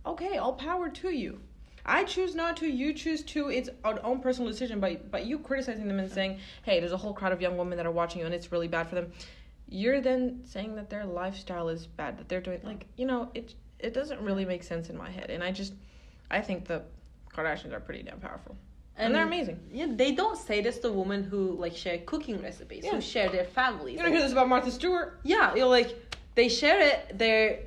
okay 0.05 0.37
all 0.37 0.53
power 0.53 0.89
to 0.89 1.09
you 1.09 1.39
I 1.87 2.03
choose 2.03 2.35
not 2.35 2.57
to. 2.57 2.67
You 2.67 2.93
choose 2.93 3.23
to. 3.23 3.49
It's 3.49 3.69
our 3.85 3.97
own 4.03 4.19
personal 4.19 4.51
decision. 4.51 4.81
But 4.81 5.09
but 5.09 5.25
you 5.25 5.39
criticizing 5.39 5.87
them 5.87 5.99
and 5.99 6.11
saying, 6.11 6.39
"Hey, 6.63 6.81
there's 6.81 6.91
a 6.91 6.97
whole 6.97 7.13
crowd 7.13 7.31
of 7.31 7.41
young 7.41 7.57
women 7.57 7.77
that 7.77 7.85
are 7.85 7.91
watching 7.91 8.19
you, 8.19 8.25
and 8.25 8.35
it's 8.35 8.51
really 8.51 8.67
bad 8.67 8.89
for 8.89 8.95
them." 8.95 9.13
You're 9.69 10.01
then 10.01 10.41
saying 10.43 10.75
that 10.75 10.89
their 10.89 11.05
lifestyle 11.05 11.69
is 11.69 11.87
bad. 11.87 12.17
That 12.17 12.27
they're 12.27 12.41
doing 12.41 12.59
like 12.63 12.87
you 12.97 13.05
know 13.05 13.31
it 13.33 13.55
it 13.79 13.93
doesn't 13.93 14.21
really 14.21 14.45
make 14.45 14.63
sense 14.63 14.89
in 14.89 14.97
my 14.97 15.09
head. 15.09 15.29
And 15.29 15.43
I 15.43 15.51
just, 15.51 15.73
I 16.31 16.41
think 16.41 16.65
the 16.65 16.83
Kardashians 17.33 17.73
are 17.73 17.79
pretty 17.79 18.03
damn 18.03 18.19
powerful. 18.19 18.55
And, 18.97 19.07
and 19.07 19.15
they're 19.15 19.25
amazing. 19.25 19.59
Yeah, 19.71 19.87
they 19.89 20.11
don't 20.13 20.37
say 20.37 20.61
this 20.61 20.79
to 20.79 20.91
women 20.91 21.23
who 21.23 21.51
like 21.51 21.75
share 21.75 21.99
cooking 21.99 22.41
recipes, 22.41 22.83
yeah. 22.83 22.91
who 22.91 23.01
share 23.01 23.29
their 23.29 23.45
families. 23.45 23.97
You 23.97 24.03
don't 24.03 24.11
hear 24.11 24.21
this 24.21 24.31
about 24.31 24.49
Martha 24.49 24.71
Stewart. 24.71 25.19
Yeah, 25.23 25.53
you're 25.53 25.67
like 25.67 26.17
they 26.33 26.49
share 26.49 26.79
it. 26.81 27.17
They're 27.17 27.59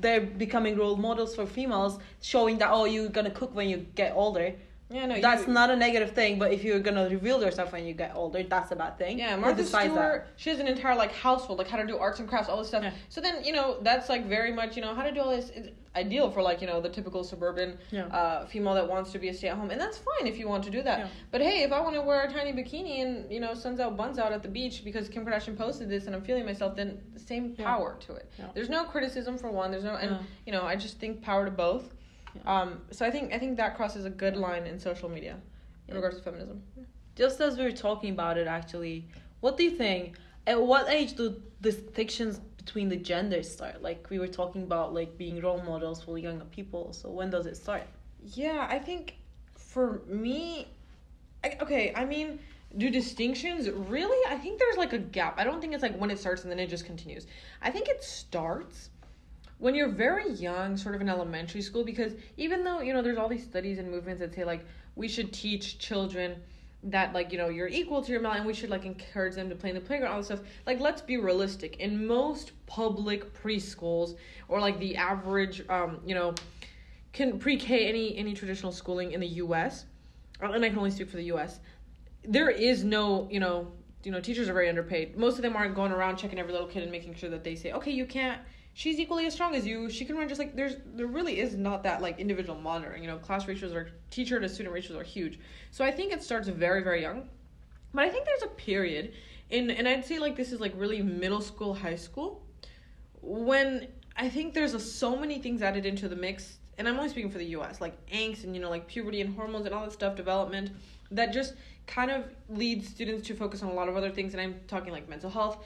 they're 0.00 0.20
becoming 0.20 0.76
role 0.76 0.96
models 0.96 1.34
for 1.34 1.46
females, 1.46 1.98
showing 2.20 2.58
that 2.58 2.70
oh 2.70 2.84
you're 2.84 3.08
gonna 3.08 3.30
cook 3.30 3.54
when 3.54 3.70
you 3.70 3.86
get 3.94 4.12
older. 4.14 4.54
Yeah, 4.88 5.06
no, 5.06 5.20
that's 5.20 5.46
you, 5.46 5.52
not 5.52 5.70
a 5.70 5.76
negative 5.76 6.12
thing. 6.12 6.38
But 6.38 6.52
if 6.52 6.62
you're 6.62 6.78
gonna 6.78 7.08
reveal 7.08 7.40
yourself 7.40 7.72
when 7.72 7.86
you 7.86 7.92
get 7.92 8.14
older, 8.14 8.42
that's 8.44 8.70
a 8.70 8.76
bad 8.76 8.98
thing. 8.98 9.18
Yeah, 9.18 9.34
Martha 9.36 9.64
Stewart, 9.64 9.92
that. 9.94 10.26
she 10.36 10.50
has 10.50 10.60
an 10.60 10.68
entire 10.68 10.94
like 10.94 11.12
household, 11.12 11.58
like 11.58 11.68
how 11.68 11.76
to 11.76 11.86
do 11.86 11.98
arts 11.98 12.20
and 12.20 12.28
crafts, 12.28 12.48
all 12.48 12.58
this 12.58 12.68
stuff. 12.68 12.84
Yeah. 12.84 12.92
So 13.08 13.20
then 13.20 13.42
you 13.44 13.52
know 13.52 13.78
that's 13.82 14.08
like 14.08 14.26
very 14.26 14.52
much 14.52 14.76
you 14.76 14.82
know 14.82 14.94
how 14.94 15.02
to 15.02 15.12
do 15.12 15.20
all 15.20 15.30
this. 15.30 15.50
It's 15.50 15.70
ideal 15.96 16.30
for 16.30 16.40
like 16.40 16.60
you 16.60 16.68
know 16.68 16.80
the 16.80 16.88
typical 16.88 17.24
suburban 17.24 17.78
yeah. 17.90 18.06
uh, 18.06 18.46
female 18.46 18.74
that 18.74 18.88
wants 18.88 19.10
to 19.12 19.18
be 19.18 19.28
a 19.28 19.34
stay 19.34 19.48
at 19.48 19.56
home, 19.56 19.70
and 19.70 19.80
that's 19.80 19.98
fine 19.98 20.28
if 20.28 20.38
you 20.38 20.46
want 20.48 20.62
to 20.64 20.70
do 20.70 20.82
that. 20.82 20.98
Yeah. 21.00 21.08
But 21.32 21.40
hey, 21.40 21.64
if 21.64 21.72
I 21.72 21.80
want 21.80 21.96
to 21.96 22.02
wear 22.02 22.22
a 22.22 22.32
tiny 22.32 22.52
bikini 22.52 23.02
and 23.02 23.30
you 23.30 23.40
know 23.40 23.54
suns 23.54 23.80
out, 23.80 23.96
buns 23.96 24.20
out 24.20 24.32
at 24.32 24.44
the 24.44 24.48
beach 24.48 24.84
because 24.84 25.08
Kim 25.08 25.26
Kardashian 25.26 25.56
posted 25.56 25.88
this 25.88 26.06
and 26.06 26.14
I'm 26.14 26.22
feeling 26.22 26.46
myself, 26.46 26.76
then 26.76 27.00
the 27.12 27.20
same 27.20 27.56
power 27.56 27.96
to 28.06 28.14
it. 28.14 28.30
There's 28.54 28.68
no 28.68 28.84
criticism 28.84 29.36
for 29.36 29.50
one. 29.50 29.72
There's 29.72 29.84
no, 29.84 29.96
and 29.96 30.18
you 30.46 30.52
know 30.52 30.62
I 30.62 30.76
just 30.76 30.98
think 30.98 31.22
power 31.22 31.44
to 31.44 31.50
both. 31.50 31.95
Um, 32.44 32.82
so 32.90 33.06
I 33.06 33.10
think 33.10 33.32
I 33.32 33.38
think 33.38 33.56
that 33.56 33.76
crosses 33.76 34.04
a 34.04 34.10
good 34.10 34.36
line 34.36 34.66
in 34.66 34.78
social 34.78 35.08
media 35.08 35.36
in 35.88 35.94
regards 35.94 36.16
to 36.18 36.22
feminism. 36.22 36.62
Just 37.14 37.40
as 37.40 37.56
we 37.56 37.64
were 37.64 37.72
talking 37.72 38.10
about 38.10 38.36
it, 38.36 38.46
actually, 38.46 39.08
what 39.40 39.56
do 39.56 39.64
you 39.64 39.70
think? 39.70 40.16
At 40.46 40.60
what 40.60 40.88
age 40.88 41.14
do 41.16 41.40
distinctions 41.60 42.38
between 42.56 42.88
the 42.88 42.96
genders 42.96 43.50
start? 43.50 43.82
Like 43.82 44.08
we 44.10 44.18
were 44.18 44.28
talking 44.28 44.62
about, 44.62 44.94
like 44.94 45.16
being 45.16 45.40
role 45.40 45.62
models 45.62 46.02
for 46.02 46.18
younger 46.18 46.44
people. 46.44 46.92
So 46.92 47.10
when 47.10 47.30
does 47.30 47.46
it 47.46 47.56
start? 47.56 47.84
Yeah, 48.22 48.66
I 48.68 48.78
think 48.78 49.16
for 49.54 50.02
me, 50.06 50.68
I, 51.42 51.56
okay. 51.60 51.92
I 51.96 52.04
mean, 52.04 52.38
do 52.76 52.90
distinctions 52.90 53.70
really? 53.70 54.18
I 54.28 54.36
think 54.36 54.58
there's 54.58 54.76
like 54.76 54.92
a 54.92 54.98
gap. 54.98 55.38
I 55.38 55.44
don't 55.44 55.60
think 55.60 55.72
it's 55.72 55.82
like 55.82 55.96
when 55.96 56.10
it 56.10 56.18
starts 56.18 56.42
and 56.42 56.50
then 56.50 56.58
it 56.58 56.68
just 56.68 56.84
continues. 56.84 57.26
I 57.62 57.70
think 57.70 57.88
it 57.88 58.02
starts 58.04 58.90
when 59.58 59.74
you're 59.74 59.88
very 59.88 60.30
young, 60.32 60.76
sort 60.76 60.94
of 60.94 61.00
in 61.00 61.08
elementary 61.08 61.62
school, 61.62 61.84
because 61.84 62.12
even 62.36 62.64
though, 62.64 62.80
you 62.80 62.92
know, 62.92 63.02
there's 63.02 63.16
all 63.16 63.28
these 63.28 63.44
studies 63.44 63.78
and 63.78 63.90
movements 63.90 64.20
that 64.20 64.34
say, 64.34 64.44
like, 64.44 64.64
we 64.94 65.08
should 65.08 65.32
teach 65.32 65.78
children 65.78 66.42
that 66.82 67.12
like 67.12 67.32
you 67.32 67.38
know 67.38 67.48
you're 67.48 67.66
equal 67.66 68.02
to 68.02 68.12
your 68.12 68.20
male 68.20 68.32
and 68.32 68.46
we 68.46 68.54
should 68.54 68.70
like 68.70 68.84
encourage 68.84 69.34
them 69.34 69.48
to 69.48 69.56
play 69.56 69.70
in 69.70 69.74
the 69.74 69.80
playground 69.80 70.12
all 70.12 70.18
this 70.18 70.26
stuff 70.26 70.40
like 70.66 70.78
let's 70.78 71.00
be 71.00 71.16
realistic. 71.16 71.78
In 71.78 72.06
most 72.06 72.52
public 72.66 73.34
preschools 73.34 74.16
or 74.46 74.60
like 74.60 74.78
the 74.78 74.94
average 74.94 75.64
um 75.68 75.98
you 76.06 76.14
know 76.14 76.34
can 77.12 77.38
pre-k 77.38 77.88
any 77.88 78.16
any 78.16 78.34
traditional 78.34 78.70
schooling 78.70 79.12
in 79.12 79.20
the 79.20 79.26
us 79.26 79.86
uh, 80.42 80.52
and 80.52 80.64
i 80.64 80.68
can 80.68 80.78
only 80.78 80.90
speak 80.90 81.08
for 81.10 81.16
the 81.16 81.24
us 81.24 81.58
there 82.24 82.50
is 82.50 82.84
no 82.84 83.26
you 83.30 83.40
know 83.40 83.72
you 84.04 84.12
know 84.12 84.20
teachers 84.20 84.48
are 84.48 84.52
very 84.52 84.68
underpaid. 84.68 85.16
Most 85.16 85.36
of 85.36 85.42
them 85.42 85.56
aren't 85.56 85.74
going 85.74 85.90
around 85.90 86.16
checking 86.16 86.38
every 86.38 86.52
little 86.52 86.68
kid 86.68 86.84
and 86.84 86.92
making 86.92 87.14
sure 87.14 87.30
that 87.30 87.42
they 87.42 87.56
say 87.56 87.72
okay 87.72 87.90
you 87.90 88.06
can't 88.06 88.40
she's 88.76 89.00
equally 89.00 89.24
as 89.24 89.32
strong 89.32 89.54
as 89.54 89.66
you. 89.66 89.88
She 89.88 90.04
can 90.04 90.16
run 90.16 90.28
just 90.28 90.38
like 90.38 90.54
there's 90.54 90.76
there 90.94 91.06
really 91.06 91.40
is 91.40 91.56
not 91.56 91.82
that 91.84 92.02
like 92.02 92.20
individual 92.20 92.60
monitoring. 92.60 93.02
You 93.02 93.08
know, 93.08 93.16
class 93.16 93.48
ratios 93.48 93.72
are 93.72 93.90
teacher 94.10 94.38
to 94.38 94.48
student 94.48 94.74
ratios 94.74 94.96
are 94.96 95.02
huge. 95.02 95.40
So 95.70 95.84
I 95.84 95.90
think 95.90 96.12
it 96.12 96.22
starts 96.22 96.46
very 96.48 96.82
very 96.84 97.00
young. 97.00 97.28
But 97.94 98.04
I 98.04 98.10
think 98.10 98.26
there's 98.26 98.42
a 98.42 98.54
period 98.54 99.14
in 99.48 99.70
and 99.70 99.88
I'd 99.88 100.04
say 100.04 100.18
like 100.18 100.36
this 100.36 100.52
is 100.52 100.60
like 100.60 100.74
really 100.76 101.02
middle 101.02 101.40
school, 101.40 101.74
high 101.74 101.96
school 101.96 102.42
when 103.22 103.88
I 104.14 104.28
think 104.28 104.54
there's 104.54 104.74
a, 104.74 104.80
so 104.80 105.16
many 105.16 105.40
things 105.40 105.62
added 105.62 105.86
into 105.86 106.06
the 106.06 106.16
mix 106.16 106.58
and 106.78 106.86
I'm 106.86 106.96
only 106.96 107.08
speaking 107.08 107.30
for 107.30 107.38
the 107.38 107.56
US, 107.56 107.80
like 107.80 107.94
angst 108.10 108.44
and 108.44 108.54
you 108.54 108.60
know 108.60 108.68
like 108.68 108.86
puberty 108.86 109.22
and 109.22 109.34
hormones 109.34 109.64
and 109.64 109.74
all 109.74 109.84
that 109.84 109.92
stuff 109.92 110.16
development 110.16 110.70
that 111.10 111.32
just 111.32 111.54
kind 111.86 112.10
of 112.10 112.24
leads 112.50 112.88
students 112.88 113.26
to 113.28 113.34
focus 113.34 113.62
on 113.62 113.70
a 113.70 113.72
lot 113.72 113.88
of 113.88 113.96
other 113.96 114.10
things 114.10 114.34
and 114.34 114.40
I'm 114.42 114.60
talking 114.68 114.92
like 114.92 115.08
mental 115.08 115.30
health. 115.30 115.64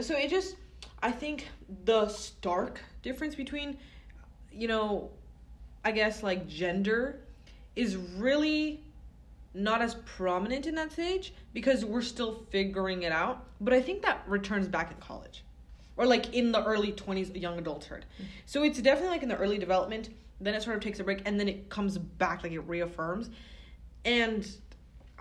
So 0.00 0.16
it 0.16 0.30
just 0.30 0.56
I 1.02 1.10
think 1.10 1.48
the 1.84 2.08
stark 2.08 2.80
difference 3.02 3.34
between, 3.34 3.78
you 4.52 4.68
know, 4.68 5.10
I 5.84 5.92
guess 5.92 6.22
like 6.22 6.48
gender 6.48 7.20
is 7.76 7.96
really 7.96 8.82
not 9.54 9.80
as 9.80 9.94
prominent 10.04 10.66
in 10.66 10.74
that 10.74 10.92
stage 10.92 11.32
because 11.52 11.84
we're 11.84 12.02
still 12.02 12.46
figuring 12.50 13.02
it 13.02 13.12
out. 13.12 13.44
But 13.60 13.72
I 13.72 13.80
think 13.80 14.02
that 14.02 14.22
returns 14.26 14.68
back 14.68 14.90
in 14.90 14.96
college 14.98 15.44
or 15.96 16.06
like 16.06 16.32
in 16.34 16.52
the 16.52 16.64
early 16.64 16.92
20s, 16.92 17.38
young 17.40 17.58
adulthood. 17.58 18.04
Mm-hmm. 18.14 18.24
So 18.46 18.62
it's 18.62 18.80
definitely 18.80 19.10
like 19.10 19.22
in 19.22 19.28
the 19.28 19.36
early 19.36 19.58
development, 19.58 20.10
then 20.40 20.54
it 20.54 20.62
sort 20.62 20.76
of 20.76 20.82
takes 20.82 21.00
a 21.00 21.04
break 21.04 21.22
and 21.26 21.38
then 21.38 21.48
it 21.48 21.68
comes 21.68 21.98
back, 21.98 22.42
like 22.42 22.52
it 22.52 22.60
reaffirms. 22.60 23.30
And 24.04 24.48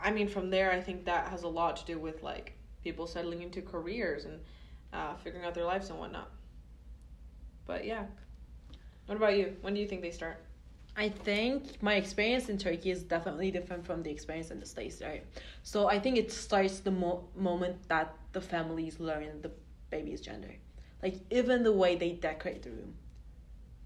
I 0.01 0.11
mean, 0.11 0.27
from 0.27 0.49
there, 0.49 0.71
I 0.71 0.79
think 0.79 1.05
that 1.05 1.27
has 1.29 1.43
a 1.43 1.47
lot 1.47 1.77
to 1.77 1.85
do 1.85 1.97
with 1.97 2.21
like 2.21 2.53
people 2.83 3.07
settling 3.07 3.41
into 3.41 3.61
careers 3.61 4.25
and 4.25 4.39
uh, 4.93 5.15
figuring 5.15 5.45
out 5.45 5.53
their 5.53 5.65
lives 5.65 5.89
and 5.89 5.99
whatnot. 5.99 6.29
But 7.65 7.85
yeah. 7.85 8.05
What 9.05 9.15
about 9.15 9.37
you? 9.37 9.55
When 9.61 9.73
do 9.73 9.79
you 9.79 9.87
think 9.87 10.01
they 10.01 10.11
start? 10.11 10.37
I 10.95 11.09
think 11.09 11.81
my 11.83 11.93
experience 11.93 12.49
in 12.49 12.57
Turkey 12.57 12.89
is 12.89 13.03
definitely 13.03 13.51
different 13.51 13.85
from 13.85 14.01
the 14.01 14.09
experience 14.09 14.49
in 14.49 14.59
the 14.59 14.65
States, 14.65 15.01
right? 15.01 15.23
So 15.61 15.87
I 15.87 15.99
think 15.99 16.17
it 16.17 16.31
starts 16.31 16.79
the 16.79 16.91
mo- 16.91 17.25
moment 17.35 17.87
that 17.87 18.15
the 18.33 18.41
families 18.41 18.99
learn 18.99 19.41
the 19.43 19.51
baby's 19.91 20.21
gender. 20.21 20.55
Like, 21.03 21.19
even 21.29 21.61
the 21.61 21.71
way 21.71 21.95
they 21.95 22.13
decorate 22.13 22.63
the 22.63 22.71
room. 22.71 22.95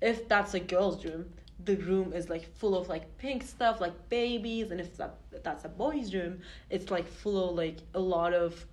If 0.02 0.30
that's 0.30 0.54
a 0.54 0.60
girl's 0.62 1.04
room, 1.04 1.34
the 1.66 1.76
room 1.76 2.14
is 2.14 2.30
like 2.30 2.52
full 2.56 2.76
of 2.76 2.88
like 2.88 3.18
pink 3.18 3.44
stuff, 3.44 3.82
like 3.82 4.10
babies, 4.10 4.72
and 4.72 4.80
if 4.80 4.98
that, 4.98 5.18
that's 5.44 5.66
a 5.66 5.70
boy's 5.70 6.14
room, 6.14 6.40
it's 6.70 6.90
like 6.90 7.08
full 7.08 7.50
of 7.50 7.56
like 7.56 7.78
a 7.94 8.00
lot 8.00 8.34
of 8.34 8.66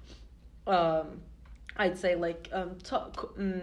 um, 0.67 1.21
I'd 1.79 1.97
say 1.97 2.15
like 2.17 2.49
um, 2.53 2.77
um 3.39 3.63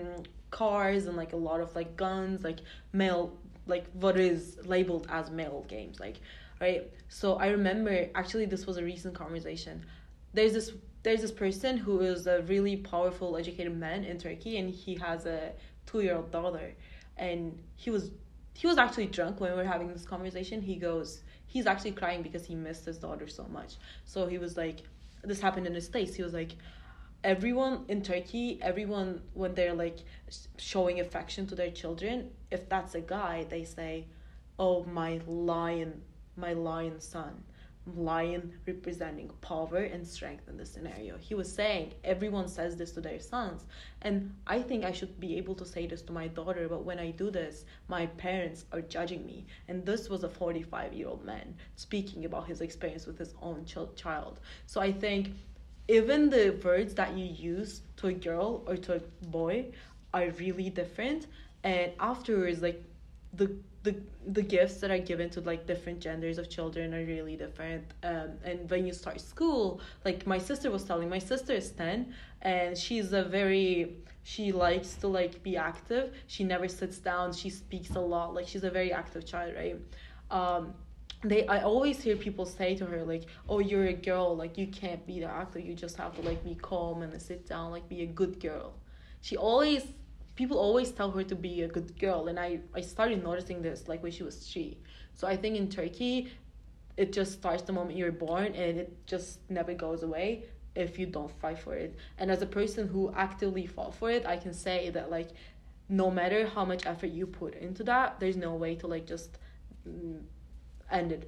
cars 0.51 1.05
and 1.07 1.17
like 1.17 1.33
a 1.33 1.37
lot 1.37 1.59
of 1.59 1.75
like 1.75 1.97
guns, 1.97 2.43
like 2.43 2.59
male, 2.93 3.37
like 3.67 3.85
what 3.93 4.17
is 4.19 4.57
labeled 4.65 5.07
as 5.09 5.29
male 5.29 5.65
games, 5.67 5.99
like 5.99 6.17
right. 6.61 6.89
So 7.09 7.35
I 7.35 7.47
remember 7.47 8.09
actually 8.15 8.45
this 8.45 8.65
was 8.65 8.77
a 8.77 8.83
recent 8.83 9.13
conversation. 9.13 9.85
There's 10.33 10.53
this 10.53 10.71
there's 11.03 11.21
this 11.21 11.31
person 11.31 11.77
who 11.77 12.01
is 12.01 12.25
a 12.25 12.41
really 12.43 12.77
powerful, 12.77 13.37
educated 13.37 13.75
man 13.77 14.03
in 14.03 14.17
Turkey, 14.17 14.57
and 14.57 14.69
he 14.69 14.95
has 14.95 15.25
a 15.25 15.51
two 15.85 16.01
year 16.01 16.15
old 16.15 16.31
daughter, 16.31 16.73
and 17.17 17.57
he 17.75 17.89
was 17.89 18.11
he 18.53 18.67
was 18.67 18.77
actually 18.77 19.07
drunk 19.07 19.41
when 19.41 19.51
we 19.51 19.57
were 19.57 19.65
having 19.65 19.91
this 19.91 20.05
conversation. 20.05 20.61
He 20.61 20.77
goes, 20.77 21.21
he's 21.45 21.67
actually 21.67 21.91
crying 21.91 22.21
because 22.21 22.45
he 22.45 22.55
missed 22.55 22.85
his 22.85 22.97
daughter 22.97 23.27
so 23.27 23.43
much. 23.51 23.75
So 24.05 24.27
he 24.27 24.37
was 24.37 24.55
like, 24.55 24.83
this 25.23 25.41
happened 25.41 25.67
in 25.67 25.73
the 25.73 25.81
states. 25.81 26.15
He 26.15 26.23
was 26.23 26.33
like, 26.33 26.55
everyone 27.25 27.83
in 27.89 28.03
Turkey, 28.03 28.59
everyone 28.61 29.21
when 29.33 29.55
they're 29.55 29.73
like 29.73 29.97
showing 30.57 30.99
affection 30.99 31.47
to 31.47 31.55
their 31.55 31.71
children, 31.71 32.29
if 32.51 32.69
that's 32.69 32.93
a 32.95 33.01
guy, 33.01 33.45
they 33.49 33.63
say, 33.65 34.05
"Oh, 34.59 34.83
my 34.85 35.19
lion, 35.27 36.03
my 36.37 36.53
lion 36.53 37.01
son." 37.01 37.43
Lion 37.95 38.53
representing 38.67 39.29
power 39.41 39.77
and 39.77 40.07
strength 40.07 40.47
in 40.49 40.57
this 40.57 40.71
scenario. 40.71 41.17
He 41.17 41.35
was 41.35 41.51
saying 41.53 41.93
everyone 42.03 42.47
says 42.47 42.75
this 42.77 42.91
to 42.93 43.01
their 43.01 43.19
sons, 43.19 43.65
and 44.01 44.33
I 44.47 44.61
think 44.61 44.83
I 44.85 44.91
should 44.91 45.19
be 45.19 45.37
able 45.37 45.55
to 45.55 45.65
say 45.65 45.85
this 45.87 46.01
to 46.03 46.11
my 46.13 46.27
daughter, 46.27 46.67
but 46.67 46.83
when 46.83 46.99
I 46.99 47.11
do 47.11 47.29
this, 47.31 47.65
my 47.87 48.05
parents 48.07 48.65
are 48.71 48.81
judging 48.81 49.25
me. 49.25 49.45
And 49.67 49.85
this 49.85 50.09
was 50.09 50.23
a 50.23 50.29
45 50.29 50.93
year 50.93 51.07
old 51.09 51.23
man 51.25 51.55
speaking 51.75 52.25
about 52.25 52.47
his 52.47 52.61
experience 52.61 53.05
with 53.07 53.17
his 53.19 53.33
own 53.41 53.65
ch- 53.65 53.95
child. 53.95 54.39
So 54.65 54.81
I 54.81 54.91
think 54.91 55.29
even 55.87 56.29
the 56.29 56.59
words 56.63 56.93
that 56.95 57.15
you 57.17 57.25
use 57.25 57.81
to 57.97 58.07
a 58.07 58.13
girl 58.13 58.63
or 58.67 58.77
to 58.77 58.95
a 58.95 58.99
boy 59.27 59.65
are 60.13 60.29
really 60.31 60.69
different. 60.69 61.27
And 61.63 61.91
afterwards 61.99 62.61
like 62.61 62.83
the 63.33 63.55
the 63.83 63.95
the 64.25 64.41
gifts 64.41 64.77
that 64.81 64.89
are 64.89 64.97
given 64.97 65.29
to 65.29 65.41
like 65.41 65.67
different 65.67 65.99
genders 65.99 66.37
of 66.39 66.49
children 66.49 66.93
are 66.93 67.05
really 67.05 67.35
different. 67.35 67.85
Um, 68.03 68.31
and 68.43 68.69
when 68.69 68.85
you 68.87 68.93
start 68.93 69.21
school 69.21 69.79
like 70.03 70.25
my 70.25 70.39
sister 70.39 70.71
was 70.71 70.83
telling 70.83 71.09
my 71.09 71.19
sister 71.19 71.53
is 71.53 71.69
10 71.71 72.13
and 72.41 72.77
she's 72.77 73.13
a 73.13 73.23
very 73.23 73.97
she 74.23 74.51
likes 74.51 74.95
to 74.95 75.07
like 75.07 75.43
be 75.43 75.55
active. 75.55 76.15
She 76.25 76.43
never 76.43 76.67
sits 76.67 76.97
down. 76.97 77.31
She 77.31 77.51
speaks 77.51 77.91
a 77.95 77.99
lot. 77.99 78.33
Like 78.33 78.47
she's 78.47 78.63
a 78.63 78.71
very 78.71 78.91
active 78.91 79.25
child 79.25 79.53
right? 79.55 79.77
Um, 80.31 80.73
they 81.23 81.45
I 81.47 81.61
always 81.61 82.01
hear 82.01 82.15
people 82.15 82.45
say 82.45 82.75
to 82.75 82.85
her 82.85 83.03
like, 83.03 83.25
"Oh, 83.49 83.59
you're 83.59 83.85
a 83.85 83.93
girl, 83.93 84.35
like 84.35 84.57
you 84.57 84.67
can't 84.67 85.05
be 85.05 85.19
the 85.19 85.27
actor. 85.27 85.59
You 85.59 85.73
just 85.73 85.97
have 85.97 86.15
to 86.15 86.21
like 86.21 86.43
be 86.43 86.55
calm 86.55 87.01
and 87.01 87.21
sit 87.21 87.47
down, 87.47 87.71
like 87.71 87.87
be 87.89 88.01
a 88.03 88.07
good 88.07 88.39
girl." 88.39 88.73
She 89.21 89.37
always 89.37 89.83
people 90.35 90.57
always 90.57 90.91
tell 90.91 91.11
her 91.11 91.23
to 91.23 91.35
be 91.35 91.61
a 91.61 91.67
good 91.67 91.97
girl, 91.99 92.27
and 92.27 92.39
I 92.39 92.59
I 92.73 92.81
started 92.81 93.23
noticing 93.23 93.61
this 93.61 93.87
like 93.87 94.03
when 94.03 94.11
she 94.11 94.23
was 94.23 94.35
three. 94.37 94.79
So 95.13 95.27
I 95.27 95.35
think 95.37 95.55
in 95.55 95.69
Turkey, 95.69 96.31
it 96.97 97.13
just 97.13 97.33
starts 97.33 97.63
the 97.63 97.73
moment 97.73 97.97
you're 97.97 98.11
born, 98.11 98.47
and 98.47 98.77
it 98.79 99.07
just 99.07 99.39
never 99.49 99.73
goes 99.73 100.03
away 100.03 100.45
if 100.75 100.99
you 100.99 101.05
don't 101.05 101.31
fight 101.39 101.57
for 101.57 101.73
it. 101.73 101.95
And 102.17 102.29
as 102.29 102.41
a 102.41 102.45
person 102.45 102.87
who 102.87 103.11
actively 103.15 103.65
fought 103.65 103.95
for 103.95 104.11
it, 104.11 104.25
I 104.25 104.37
can 104.37 104.53
say 104.53 104.89
that 104.91 105.09
like 105.09 105.29
no 105.87 106.09
matter 106.11 106.47
how 106.47 106.65
much 106.65 106.85
effort 106.85 107.07
you 107.07 107.25
put 107.27 107.55
into 107.55 107.83
that, 107.83 108.19
there's 108.19 108.37
no 108.37 108.55
way 108.55 108.75
to 108.75 108.87
like 108.87 109.05
just 109.05 109.37
mm, 109.87 110.21
ended. 110.91 111.27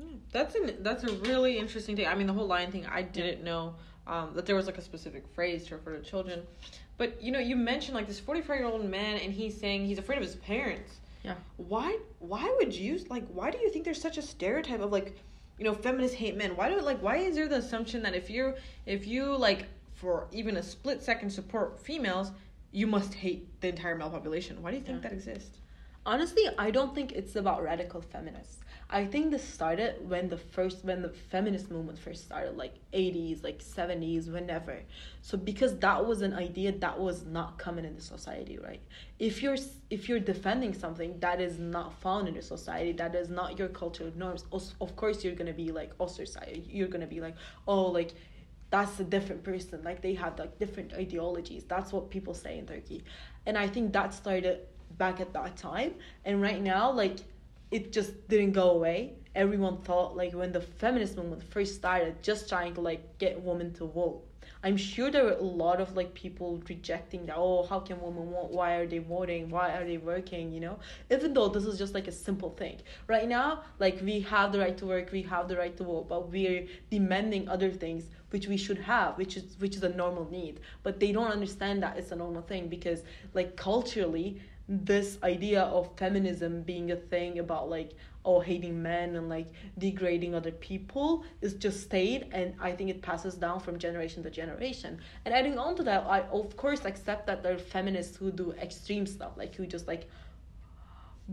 Hmm, 0.00 0.16
that's 0.32 0.54
an 0.54 0.76
that's 0.80 1.04
a 1.04 1.12
really 1.12 1.58
interesting 1.58 1.96
thing. 1.96 2.06
I 2.06 2.14
mean, 2.14 2.26
the 2.26 2.32
whole 2.32 2.46
lion 2.46 2.72
thing, 2.72 2.86
I 2.86 3.02
didn't 3.02 3.44
know 3.44 3.74
um, 4.06 4.32
that 4.34 4.46
there 4.46 4.56
was 4.56 4.66
like 4.66 4.78
a 4.78 4.82
specific 4.82 5.24
phrase 5.34 5.66
to 5.66 5.76
refer 5.76 5.96
to 5.96 6.02
children. 6.02 6.42
But 6.98 7.22
you 7.22 7.32
know, 7.32 7.38
you 7.38 7.56
mentioned 7.56 7.94
like 7.94 8.06
this 8.06 8.20
forty 8.20 8.40
five 8.40 8.58
year 8.58 8.66
old 8.66 8.84
man, 8.84 9.16
and 9.18 9.32
he's 9.32 9.58
saying 9.58 9.86
he's 9.86 9.98
afraid 9.98 10.16
of 10.16 10.24
his 10.24 10.36
parents. 10.36 11.00
Yeah. 11.22 11.34
Why? 11.56 11.98
Why 12.18 12.54
would 12.58 12.74
you 12.74 13.00
like? 13.08 13.26
Why 13.28 13.50
do 13.50 13.58
you 13.58 13.70
think 13.70 13.84
there's 13.84 14.00
such 14.00 14.18
a 14.18 14.22
stereotype 14.22 14.80
of 14.80 14.90
like, 14.90 15.16
you 15.58 15.64
know, 15.64 15.74
feminists 15.74 16.16
hate 16.16 16.36
men? 16.36 16.56
Why 16.56 16.70
do 16.70 16.80
like? 16.80 17.00
Why 17.02 17.16
is 17.16 17.36
there 17.36 17.48
the 17.48 17.56
assumption 17.56 18.02
that 18.02 18.14
if 18.14 18.30
you're 18.30 18.56
if 18.86 19.06
you 19.06 19.36
like 19.36 19.66
for 19.94 20.28
even 20.32 20.56
a 20.56 20.62
split 20.62 21.02
second 21.02 21.30
support 21.30 21.78
females, 21.78 22.32
you 22.72 22.86
must 22.86 23.12
hate 23.12 23.60
the 23.60 23.68
entire 23.68 23.96
male 23.96 24.10
population? 24.10 24.62
Why 24.62 24.70
do 24.70 24.78
you 24.78 24.82
think 24.82 25.02
yeah. 25.02 25.10
that 25.10 25.12
exists? 25.14 25.58
Honestly, 26.06 26.44
I 26.58 26.70
don't 26.70 26.94
think 26.94 27.12
it's 27.12 27.36
about 27.36 27.62
radical 27.62 28.00
feminists. 28.00 28.60
I 28.92 29.06
think 29.06 29.30
this 29.30 29.44
started 29.44 30.08
when 30.08 30.28
the 30.28 30.36
first 30.36 30.84
when 30.84 31.00
the 31.00 31.10
feminist 31.10 31.70
movement 31.70 31.96
first 31.96 32.24
started, 32.24 32.56
like 32.56 32.74
80s, 32.92 33.44
like 33.44 33.60
70s, 33.60 34.32
whenever. 34.32 34.80
So 35.22 35.38
because 35.38 35.78
that 35.78 36.04
was 36.04 36.22
an 36.22 36.34
idea 36.34 36.72
that 36.72 36.98
was 36.98 37.24
not 37.24 37.56
common 37.56 37.84
in 37.84 37.94
the 37.94 38.00
society, 38.00 38.58
right? 38.58 38.80
If 39.20 39.42
you're 39.42 39.56
if 39.90 40.08
you're 40.08 40.18
defending 40.18 40.74
something 40.74 41.20
that 41.20 41.40
is 41.40 41.60
not 41.60 42.00
found 42.00 42.26
in 42.26 42.34
the 42.34 42.42
society, 42.42 42.90
that 42.92 43.14
is 43.14 43.28
not 43.28 43.56
your 43.60 43.68
cultural 43.68 44.10
norms, 44.16 44.44
of 44.52 44.96
course 44.96 45.22
you're 45.22 45.36
gonna 45.36 45.52
be 45.52 45.70
like 45.70 45.92
ostracized. 46.00 46.66
You're 46.66 46.88
gonna 46.88 47.06
be 47.06 47.20
like, 47.20 47.36
oh, 47.68 47.86
like 47.86 48.12
that's 48.70 48.98
a 48.98 49.04
different 49.04 49.44
person. 49.44 49.82
Like 49.84 50.02
they 50.02 50.14
have 50.14 50.36
like 50.36 50.58
different 50.58 50.94
ideologies. 50.94 51.62
That's 51.68 51.92
what 51.92 52.10
people 52.10 52.34
say 52.34 52.58
in 52.58 52.66
Turkey, 52.66 53.04
and 53.46 53.56
I 53.56 53.68
think 53.68 53.92
that 53.92 54.12
started 54.12 54.66
back 54.98 55.20
at 55.20 55.32
that 55.34 55.56
time. 55.56 55.94
And 56.24 56.42
right 56.42 56.60
now, 56.60 56.90
like 56.90 57.18
it 57.70 57.92
just 57.92 58.28
didn't 58.28 58.52
go 58.52 58.70
away. 58.70 59.14
Everyone 59.34 59.78
thought 59.82 60.16
like 60.16 60.32
when 60.32 60.52
the 60.52 60.60
feminist 60.60 61.16
movement 61.16 61.42
first 61.42 61.74
started, 61.76 62.22
just 62.22 62.48
trying 62.48 62.74
to 62.74 62.80
like 62.80 63.18
get 63.18 63.40
women 63.40 63.72
to 63.74 63.86
vote. 63.86 64.22
I'm 64.62 64.76
sure 64.76 65.10
there 65.10 65.24
were 65.24 65.32
a 65.32 65.42
lot 65.42 65.80
of 65.80 65.96
like 65.96 66.12
people 66.12 66.62
rejecting 66.68 67.24
that. 67.26 67.36
Oh, 67.38 67.64
how 67.64 67.80
can 67.80 68.00
women 68.00 68.30
vote? 68.30 68.50
Why 68.50 68.74
are 68.74 68.86
they 68.86 68.98
voting? 68.98 69.48
Why 69.48 69.70
are 69.70 69.86
they 69.86 69.96
working? 69.96 70.52
You 70.52 70.60
know, 70.60 70.78
even 71.10 71.32
though 71.32 71.48
this 71.48 71.64
is 71.64 71.78
just 71.78 71.94
like 71.94 72.08
a 72.08 72.12
simple 72.12 72.50
thing. 72.50 72.78
Right 73.06 73.26
now, 73.26 73.62
like 73.78 74.00
we 74.02 74.20
have 74.20 74.52
the 74.52 74.58
right 74.58 74.76
to 74.76 74.86
work, 74.86 75.12
we 75.12 75.22
have 75.22 75.48
the 75.48 75.56
right 75.56 75.74
to 75.78 75.84
vote, 75.84 76.08
but 76.08 76.30
we're 76.30 76.66
demanding 76.90 77.48
other 77.48 77.70
things 77.70 78.04
which 78.30 78.48
we 78.48 78.56
should 78.56 78.78
have, 78.78 79.16
which 79.16 79.36
is 79.36 79.56
which 79.60 79.76
is 79.76 79.82
a 79.82 79.88
normal 79.88 80.30
need. 80.30 80.60
But 80.82 81.00
they 81.00 81.12
don't 81.12 81.32
understand 81.32 81.82
that 81.82 81.96
it's 81.96 82.12
a 82.12 82.16
normal 82.16 82.42
thing 82.42 82.68
because 82.68 83.02
like 83.32 83.56
culturally, 83.56 84.42
this 84.70 85.18
idea 85.24 85.62
of 85.62 85.90
feminism 85.96 86.62
being 86.62 86.92
a 86.92 86.96
thing 86.96 87.40
about 87.40 87.68
like 87.68 87.90
oh 88.24 88.38
hating 88.38 88.80
men 88.80 89.16
and 89.16 89.28
like 89.28 89.48
degrading 89.78 90.32
other 90.32 90.52
people 90.52 91.24
is 91.40 91.54
just 91.54 91.82
stayed 91.82 92.28
and 92.30 92.54
i 92.60 92.70
think 92.70 92.88
it 92.88 93.02
passes 93.02 93.34
down 93.34 93.58
from 93.58 93.78
generation 93.78 94.22
to 94.22 94.30
generation. 94.30 95.00
And 95.24 95.34
adding 95.34 95.58
on 95.58 95.74
to 95.74 95.82
that 95.82 96.06
i 96.06 96.20
of 96.30 96.56
course 96.56 96.84
accept 96.84 97.26
that 97.26 97.42
there 97.42 97.54
are 97.54 97.58
feminists 97.58 98.16
who 98.16 98.30
do 98.30 98.52
extreme 98.52 99.06
stuff 99.06 99.32
like 99.36 99.56
who 99.56 99.66
just 99.66 99.88
like 99.88 100.08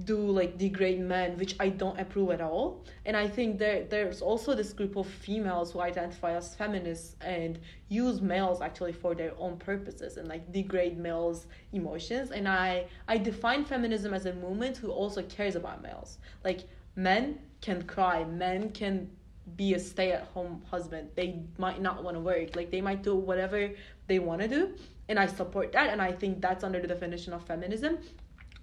do 0.04 0.18
like 0.18 0.58
degrade 0.58 1.00
men 1.00 1.38
which 1.38 1.56
i 1.60 1.70
don't 1.70 2.00
approve 2.00 2.32
at 2.32 2.42
all. 2.42 2.84
And 3.06 3.18
i 3.18 3.28
think 3.28 3.58
there 3.58 3.84
there's 3.84 4.22
also 4.22 4.54
this 4.54 4.74
group 4.74 4.96
of 4.96 5.08
females 5.08 5.72
who 5.72 5.80
identify 5.82 6.34
as 6.36 6.56
feminists 6.56 7.16
and 7.22 7.60
use 7.90 8.22
males 8.22 8.62
actually 8.62 8.94
for 8.94 9.16
their 9.16 9.34
own 9.38 9.58
purposes 9.58 10.18
and 10.18 10.28
like 10.28 10.52
degrade 10.52 10.98
males 10.98 11.48
emotions. 11.74 12.32
And 12.32 12.48
i 12.48 12.86
i 13.08 13.18
define 13.18 13.66
feminism 13.66 14.14
as 14.14 14.26
a 14.26 14.34
movement 14.34 14.78
who 14.78 14.92
also 14.92 15.24
cares 15.24 15.56
about 15.56 15.82
males. 15.82 16.20
Like 16.44 16.66
men 16.96 17.40
can 17.62 17.84
cry. 17.84 18.24
Men 18.24 18.72
can 18.72 19.10
be 19.56 19.74
a 19.74 19.80
stay-at-home 19.80 20.62
husband. 20.70 21.10
They 21.16 21.42
might 21.58 21.82
not 21.82 22.04
want 22.04 22.18
to 22.18 22.20
work. 22.20 22.56
Like 22.56 22.70
they 22.70 22.82
might 22.82 23.02
do 23.02 23.16
whatever 23.16 23.72
they 24.08 24.20
want 24.20 24.42
to 24.42 24.48
do. 24.48 24.76
And 25.10 25.18
i 25.18 25.26
support 25.26 25.72
that. 25.72 25.90
And 25.90 26.02
i 26.02 26.12
think 26.12 26.42
that's 26.42 26.64
under 26.64 26.80
the 26.82 26.88
definition 26.88 27.34
of 27.34 27.44
feminism 27.48 28.00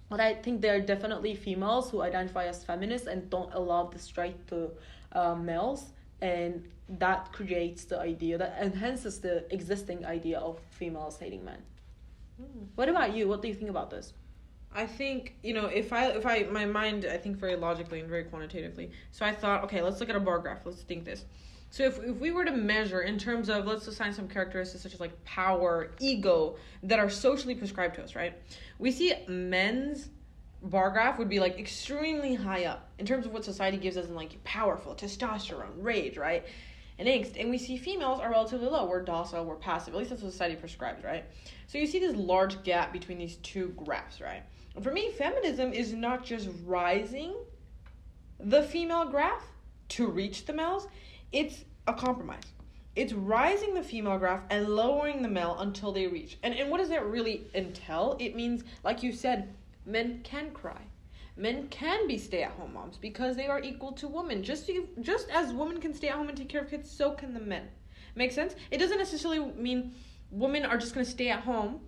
but 0.09 0.19
I 0.19 0.35
think 0.35 0.61
there 0.61 0.75
are 0.75 0.79
definitely 0.79 1.35
females 1.35 1.89
who 1.89 2.01
identify 2.01 2.45
as 2.45 2.63
feminists 2.63 3.07
and 3.07 3.29
don't 3.29 3.53
allow 3.53 3.85
this 3.85 4.17
right 4.17 4.35
to 4.47 4.71
uh, 5.13 5.35
males, 5.35 5.91
and 6.21 6.63
that 6.87 7.31
creates 7.33 7.85
the 7.85 7.99
idea 7.99 8.37
that 8.37 8.57
enhances 8.61 9.19
the 9.19 9.51
existing 9.53 10.05
idea 10.05 10.39
of 10.39 10.59
females 10.69 11.17
hating 11.17 11.43
men. 11.43 11.61
Mm. 12.41 12.67
What 12.75 12.89
about 12.89 13.15
you? 13.15 13.27
What 13.27 13.41
do 13.41 13.47
you 13.47 13.55
think 13.55 13.69
about 13.69 13.89
this? 13.89 14.13
I 14.75 14.85
think 14.85 15.35
you 15.41 15.53
know 15.53 15.67
if 15.67 15.93
I 15.93 16.07
if 16.07 16.25
I 16.25 16.43
my 16.43 16.65
mind 16.65 17.05
I 17.05 17.17
think 17.17 17.37
very 17.37 17.55
logically 17.55 18.01
and 18.01 18.09
very 18.09 18.25
quantitatively. 18.25 18.91
So 19.11 19.25
I 19.25 19.33
thought, 19.33 19.63
okay, 19.63 19.81
let's 19.81 19.99
look 20.01 20.09
at 20.09 20.17
a 20.17 20.19
bar 20.19 20.39
graph. 20.39 20.65
Let's 20.65 20.81
think 20.81 21.05
this. 21.05 21.25
So 21.69 21.83
if, 21.83 21.99
if 21.99 22.19
we 22.19 22.31
were 22.31 22.45
to 22.45 22.51
measure 22.51 23.01
in 23.01 23.17
terms 23.17 23.49
of 23.49 23.65
let's 23.65 23.87
assign 23.87 24.13
some 24.13 24.27
characteristics 24.27 24.81
such 24.83 24.93
as 24.93 24.99
like 24.99 25.23
power, 25.25 25.91
ego 25.99 26.55
that 26.83 26.99
are 26.99 27.09
socially 27.09 27.55
prescribed 27.55 27.95
to 27.95 28.03
us, 28.03 28.15
right? 28.15 28.33
We 28.79 28.91
see 28.91 29.13
men's 29.27 30.09
bar 30.61 30.89
graph 30.89 31.19
would 31.19 31.29
be 31.29 31.39
like 31.39 31.59
extremely 31.59 32.33
high 32.33 32.65
up 32.65 32.89
in 32.97 33.05
terms 33.05 33.25
of 33.25 33.33
what 33.33 33.45
society 33.45 33.77
gives 33.77 33.97
us 33.97 34.07
in 34.07 34.15
like 34.15 34.41
powerful, 34.43 34.95
testosterone, 34.95 35.73
rage, 35.77 36.17
right? 36.17 36.45
And 36.97 37.07
angst. 37.07 37.39
And 37.39 37.49
we 37.49 37.57
see 37.57 37.77
females 37.77 38.19
are 38.21 38.31
relatively 38.31 38.67
low. 38.67 38.85
We're 38.85 39.03
docile, 39.03 39.43
we're 39.43 39.55
passive. 39.55 39.93
At 39.93 39.97
least 39.97 40.11
that's 40.11 40.21
what 40.21 40.31
society 40.31 40.55
prescribes, 40.55 41.03
right? 41.03 41.25
So 41.67 41.77
you 41.77 41.87
see 41.87 41.99
this 41.99 42.15
large 42.15 42.63
gap 42.63 42.93
between 42.93 43.17
these 43.17 43.35
two 43.37 43.73
graphs, 43.75 44.21
right? 44.21 44.43
And 44.75 44.83
for 44.83 44.91
me, 44.91 45.11
feminism 45.11 45.73
is 45.73 45.93
not 45.93 46.23
just 46.23 46.49
rising 46.65 47.35
the 48.39 48.63
female 48.63 49.05
graph 49.05 49.43
to 49.87 50.07
reach 50.07 50.45
the 50.45 50.53
males, 50.53 50.87
it's 51.31 51.65
a 51.87 51.93
compromise. 51.93 52.43
It's 52.95 53.11
rising 53.11 53.73
the 53.73 53.83
female 53.83 54.17
graph 54.17 54.43
and 54.49 54.69
lowering 54.69 55.21
the 55.21 55.27
male 55.27 55.57
until 55.59 55.91
they 55.91 56.07
reach. 56.07 56.37
And, 56.43 56.53
and 56.53 56.71
what 56.71 56.77
does 56.77 56.89
that 56.89 57.05
really 57.05 57.43
entail? 57.53 58.15
It 58.19 58.35
means, 58.35 58.63
like 58.83 59.03
you 59.03 59.11
said, 59.11 59.53
men 59.85 60.21
can 60.23 60.51
cry. 60.51 60.81
Men 61.37 61.67
can 61.67 62.07
be 62.07 62.17
stay 62.17 62.43
at 62.43 62.51
home 62.51 62.73
moms 62.73 62.97
because 62.97 63.35
they 63.35 63.47
are 63.47 63.59
equal 63.59 63.91
to 63.93 64.07
women. 64.07 64.41
Just, 64.41 64.69
just 65.01 65.29
as 65.29 65.51
women 65.51 65.81
can 65.81 65.93
stay 65.93 66.07
at 66.07 66.15
home 66.15 66.29
and 66.29 66.37
take 66.37 66.47
care 66.47 66.61
of 66.61 66.69
kids, 66.69 66.89
so 66.89 67.11
can 67.11 67.33
the 67.33 67.41
men. 67.41 67.67
Make 68.15 68.31
sense? 68.31 68.55
It 68.71 68.77
doesn't 68.77 68.97
necessarily 68.97 69.51
mean 69.51 69.93
women 70.31 70.65
are 70.65 70.77
just 70.77 70.93
going 70.93 71.05
to 71.05 71.11
stay 71.11 71.29
at 71.29 71.41
home, 71.41 71.81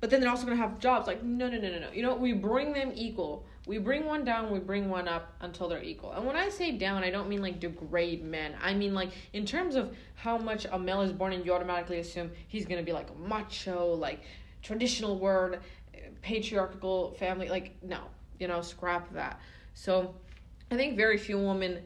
but 0.00 0.10
then 0.10 0.20
they're 0.20 0.30
also 0.30 0.44
going 0.44 0.56
to 0.56 0.62
have 0.62 0.80
jobs. 0.80 1.06
Like, 1.06 1.22
no, 1.22 1.48
no, 1.48 1.58
no, 1.58 1.70
no, 1.70 1.78
no. 1.78 1.92
You 1.92 2.02
know, 2.02 2.16
we 2.16 2.32
bring 2.32 2.72
them 2.72 2.90
equal 2.96 3.46
we 3.66 3.78
bring 3.78 4.04
one 4.04 4.24
down, 4.24 4.50
we 4.50 4.58
bring 4.58 4.90
one 4.90 5.08
up 5.08 5.32
until 5.40 5.68
they're 5.68 5.82
equal. 5.82 6.12
And 6.12 6.26
when 6.26 6.36
I 6.36 6.50
say 6.50 6.72
down, 6.72 7.02
I 7.02 7.10
don't 7.10 7.28
mean 7.28 7.40
like 7.40 7.60
degrade 7.60 8.22
men. 8.22 8.54
I 8.60 8.74
mean 8.74 8.94
like 8.94 9.10
in 9.32 9.46
terms 9.46 9.74
of 9.74 9.96
how 10.14 10.36
much 10.36 10.66
a 10.70 10.78
male 10.78 11.00
is 11.00 11.12
born 11.12 11.32
and 11.32 11.44
you 11.46 11.52
automatically 11.52 11.98
assume 11.98 12.30
he's 12.48 12.66
gonna 12.66 12.82
be 12.82 12.92
like 12.92 13.08
a 13.10 13.28
macho, 13.28 13.94
like 13.94 14.22
traditional 14.62 15.18
word, 15.18 15.60
patriarchal 16.20 17.12
family. 17.12 17.48
Like, 17.48 17.76
no, 17.82 18.00
you 18.38 18.48
know, 18.48 18.60
scrap 18.60 19.12
that. 19.14 19.40
So 19.74 20.14
I 20.70 20.76
think 20.76 20.96
very 20.96 21.16
few 21.18 21.38
women, 21.38 21.82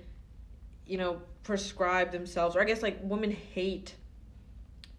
you 0.86 0.98
know, 0.98 1.20
prescribe 1.42 2.10
themselves, 2.10 2.56
or 2.56 2.60
I 2.60 2.64
guess 2.64 2.82
like 2.82 2.98
women 3.02 3.30
hate 3.30 3.94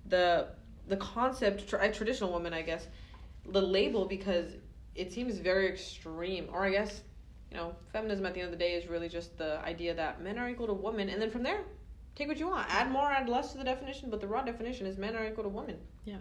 the 0.05 0.47
the 0.87 0.97
concept, 0.97 1.69
tra- 1.69 1.91
traditional 1.91 2.31
woman, 2.31 2.53
I 2.53 2.63
guess, 2.63 2.87
the 3.47 3.61
label 3.61 4.05
because 4.05 4.53
it 4.99 5.13
seems 5.13 5.38
very 5.38 5.67
extreme. 5.67 6.49
Or 6.51 6.65
I 6.65 6.71
guess, 6.71 7.01
you 7.51 7.57
know, 7.57 7.75
feminism 7.93 8.25
at 8.25 8.33
the 8.33 8.41
end 8.41 8.53
of 8.53 8.59
the 8.59 8.63
day 8.63 8.73
is 8.73 8.88
really 8.88 9.09
just 9.09 9.38
the 9.38 9.59
idea 9.63 9.93
that 9.95 10.21
men 10.21 10.38
are 10.38 10.49
equal 10.49 10.67
to 10.67 10.73
women, 10.73 11.09
and 11.09 11.21
then 11.21 11.31
from 11.31 11.43
there, 11.43 11.62
take 12.15 12.27
what 12.27 12.38
you 12.38 12.47
want. 12.47 12.67
Add 12.69 12.91
more, 12.91 13.09
add 13.12 13.29
less 13.29 13.51
to 13.53 13.57
the 13.57 13.63
definition, 13.63 14.09
but 14.09 14.19
the 14.19 14.27
raw 14.27 14.41
definition 14.43 14.85
is 14.85 14.97
men 14.97 15.15
are 15.15 15.25
equal 15.25 15.45
to 15.45 15.49
women. 15.49 15.77
Yeah. 16.05 16.17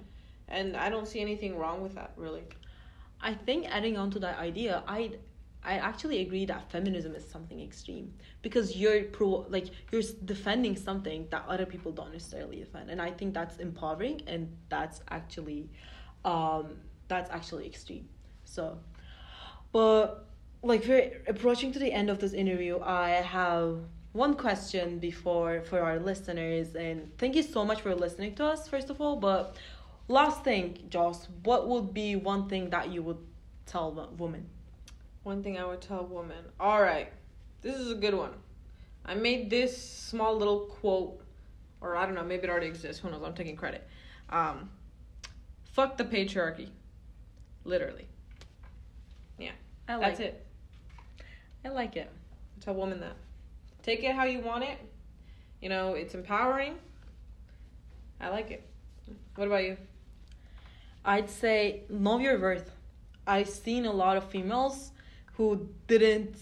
And 0.49 0.77
I 0.77 0.88
don't 0.88 1.07
see 1.07 1.21
anything 1.21 1.59
wrong 1.59 1.83
with 1.83 1.95
that, 1.97 2.12
really. 2.17 2.45
I 3.21 3.35
think 3.35 3.67
adding 3.69 3.97
on 3.99 4.11
to 4.12 4.19
that 4.21 4.38
idea, 4.38 4.83
I 4.87 5.12
I 5.64 5.75
actually 5.79 6.21
agree 6.21 6.47
that 6.47 6.71
feminism 6.71 7.17
is 7.17 7.29
something 7.29 7.61
extreme 7.61 8.14
because 8.43 8.77
you're 8.77 9.03
pro 9.17 9.45
like 9.57 9.67
you're 9.91 10.03
defending 10.25 10.77
something 10.77 11.27
that 11.33 11.45
other 11.49 11.67
people 11.67 11.91
don't 11.91 12.12
necessarily 12.12 12.59
defend, 12.61 12.91
and 12.91 13.03
I 13.03 13.11
think 13.11 13.35
that's 13.35 13.57
empowering 13.59 14.23
and 14.29 14.57
that's 14.69 15.01
actually 15.11 15.69
um 16.25 16.77
that's 17.09 17.31
actually 17.31 17.67
extreme. 17.67 18.09
So, 18.49 18.79
but 19.73 20.27
like 20.63 20.87
we're 20.87 21.23
approaching 21.27 21.73
to 21.73 21.79
the 21.79 21.93
end 21.93 22.11
of 22.11 22.19
this 22.19 22.33
interview, 22.33 22.81
I 22.81 23.11
have 23.11 23.79
one 24.13 24.35
question 24.35 24.99
before 24.99 25.63
for 25.63 25.81
our 25.81 25.99
listeners, 25.99 26.75
and 26.75 27.17
thank 27.19 27.37
you 27.37 27.43
so 27.43 27.65
much 27.65 27.83
for 27.83 27.95
listening 27.95 28.35
to 28.37 28.45
us, 28.47 28.67
first 28.67 28.91
of 28.91 29.01
all. 29.01 29.17
But 29.17 29.57
last 30.09 30.43
thing, 30.43 30.87
Joss, 30.89 31.29
what 31.45 31.69
would 31.69 31.95
be 31.95 32.17
one 32.17 32.49
thing 32.49 32.71
that 32.71 32.91
you 32.91 33.03
would 33.03 33.19
tell 33.67 33.99
a 34.01 34.11
woman? 34.17 34.47
One 35.23 35.43
thing 35.43 35.59
I 35.59 35.65
would 35.65 35.83
tell 35.83 36.01
a 36.01 36.05
woman. 36.05 36.43
All 36.59 36.81
right, 36.83 37.13
this 37.61 37.77
is 37.77 37.93
a 37.93 37.97
good 37.97 38.15
one. 38.15 38.33
I 39.05 39.15
made 39.15 39.51
this 39.51 39.77
small 39.77 40.37
little 40.37 40.61
quote, 40.61 41.21
or 41.81 41.97
I 41.97 42.07
don't 42.07 42.15
know, 42.15 42.25
maybe 42.25 42.45
it 42.45 42.51
already 42.51 42.67
exists. 42.67 43.01
Who 43.03 43.11
knows? 43.11 43.23
I'm 43.23 43.35
taking 43.35 43.57
credit. 43.57 43.87
Um, 44.31 44.71
fuck 45.73 45.97
the 45.97 46.05
patriarchy. 46.05 46.71
Literally. 47.65 48.09
I 49.88 49.96
like 49.96 50.18
That's 50.18 50.20
it. 50.20 50.46
I 51.64 51.68
like 51.70 51.96
it. 51.96 52.11
Tell 52.61 52.74
woman 52.74 53.01
that. 53.01 53.16
Take 53.83 54.05
it 54.05 54.14
how 54.14 54.24
you 54.24 54.40
want 54.40 54.64
it. 54.64 54.79
You 55.62 55.70
know, 55.70 55.94
it's 55.94 56.14
empowering. 56.14 56.77
I 58.20 58.29
like 58.29 58.51
it. 58.51 58.68
What 59.35 59.46
about 59.46 59.64
you? 59.64 59.77
I'd 61.05 61.31
say 61.31 61.85
know 61.88 62.18
your 62.18 62.38
worth. 62.38 62.70
I've 63.27 63.48
seen 63.48 63.87
a 63.87 63.92
lot 63.92 64.16
of 64.16 64.31
females 64.31 64.92
who 65.35 65.68
didn't 65.87 66.37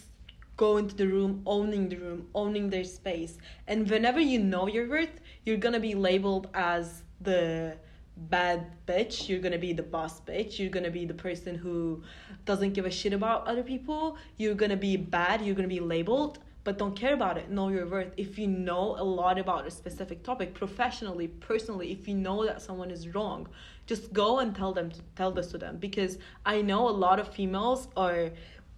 go 0.57 0.79
into 0.79 0.97
the 0.97 1.07
room 1.07 1.43
owning 1.47 1.89
the 1.89 1.97
room, 1.97 2.29
owning 2.35 2.71
their 2.71 2.85
space. 2.85 3.39
And 3.69 3.89
whenever 3.89 4.21
you 4.21 4.39
know 4.39 4.67
your 4.67 4.89
worth, 4.89 5.21
you're 5.45 5.59
gonna 5.59 5.81
be 5.81 5.95
labeled 5.95 6.49
as 6.55 7.03
the 7.21 7.77
bad 8.17 8.67
bitch 8.87 9.29
you're 9.29 9.41
gonna 9.41 9.59
be 9.59 9.73
the 9.73 9.83
boss 9.83 10.21
bitch. 10.21 10.59
You're 10.59 10.71
gonna 10.71 10.91
be 10.91 11.05
the 11.05 11.15
person 11.15 11.55
who 11.55 12.03
doesn't 12.45 12.73
give 12.73 12.87
a 12.87 12.91
shit 12.91 13.13
about 13.13 13.47
other 13.47 13.63
people. 13.63 14.17
You're 14.37 14.55
gonna 14.55 14.77
be 14.77 14.97
bad. 14.97 15.43
You're 15.43 15.55
gonna 15.55 15.69
be 15.69 15.81
labeled. 15.81 16.39
But 16.65 16.79
don't 16.79 16.97
care 16.97 17.15
about 17.15 17.39
it. 17.39 17.49
Know 17.49 17.69
your 17.69 17.87
worth. 17.87 18.13
If 18.17 18.39
you 18.39 18.49
know 18.49 18.97
a 18.99 19.05
lot 19.05 19.39
about 19.39 19.67
a 19.67 19.71
specific 19.71 20.25
topic 20.25 20.53
professionally 20.55 21.29
personally 21.29 21.93
if 21.93 22.09
you 22.09 22.15
know 22.15 22.45
that 22.45 22.61
someone 22.63 22.91
is 22.91 23.15
wrong 23.15 23.47
just 23.87 24.13
go 24.13 24.41
and 24.41 24.53
tell 24.57 24.73
them 24.73 24.91
tell 25.15 25.31
this 25.31 25.49
to 25.49 25.59
them. 25.59 25.77
Because 25.77 26.19
i 26.45 26.61
know 26.63 26.89
a 26.89 26.97
lot 27.05 27.21
of 27.21 27.33
females 27.33 27.89
are 27.97 28.31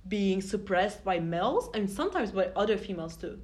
being 0.08 0.40
suppressed 0.40 1.04
by 1.04 1.18
males 1.20 1.70
and 1.74 1.88
sometimes 1.88 2.32
by 2.32 2.46
other 2.56 2.76
females 2.76 3.16
too. 3.16 3.38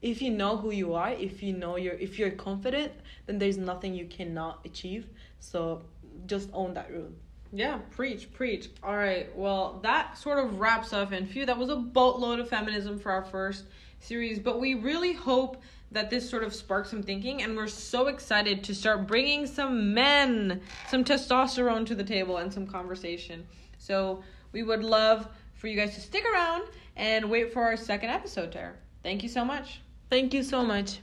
If 0.00 0.22
you 0.22 0.30
know 0.30 0.56
who 0.56 0.70
you 0.70 0.94
are 0.94 1.10
if 1.10 1.42
you 1.42 1.52
know 1.52 1.76
you're 1.76 1.94
if 2.06 2.18
you're 2.18 2.30
confident 2.30 2.92
then 3.26 3.38
there's 3.38 3.58
nothing 3.58 3.94
you 3.94 4.06
cannot 4.06 4.60
achieve 4.64 5.10
so 5.40 5.82
just 6.26 6.48
own 6.52 6.74
that 6.74 6.90
room. 6.90 7.16
Yeah, 7.52 7.78
preach, 7.90 8.32
preach. 8.32 8.68
All 8.82 8.96
right. 8.96 9.34
Well, 9.36 9.80
that 9.82 10.16
sort 10.16 10.38
of 10.38 10.60
wraps 10.60 10.92
up 10.92 11.10
and 11.12 11.28
phew, 11.28 11.46
that 11.46 11.58
was 11.58 11.68
a 11.68 11.76
boatload 11.76 12.38
of 12.38 12.48
feminism 12.48 12.98
for 12.98 13.10
our 13.10 13.24
first 13.24 13.64
series, 13.98 14.38
but 14.38 14.60
we 14.60 14.74
really 14.74 15.12
hope 15.12 15.60
that 15.90 16.10
this 16.10 16.28
sort 16.28 16.44
of 16.44 16.54
sparked 16.54 16.88
some 16.88 17.02
thinking 17.02 17.42
and 17.42 17.56
we're 17.56 17.66
so 17.66 18.06
excited 18.06 18.62
to 18.62 18.74
start 18.74 19.08
bringing 19.08 19.46
some 19.46 19.92
men, 19.92 20.60
some 20.88 21.02
testosterone 21.02 21.84
to 21.86 21.96
the 21.96 22.04
table 22.04 22.36
and 22.36 22.52
some 22.52 22.66
conversation. 22.66 23.44
So, 23.78 24.22
we 24.52 24.62
would 24.62 24.82
love 24.82 25.28
for 25.54 25.68
you 25.68 25.76
guys 25.76 25.94
to 25.94 26.00
stick 26.00 26.24
around 26.24 26.64
and 26.96 27.30
wait 27.30 27.52
for 27.52 27.62
our 27.62 27.76
second 27.76 28.10
episode, 28.10 28.52
Tara. 28.52 28.74
Thank 29.02 29.22
you 29.22 29.28
so 29.28 29.44
much. 29.44 29.80
Thank 30.08 30.34
you 30.34 30.42
so 30.42 30.64
much. 30.64 31.00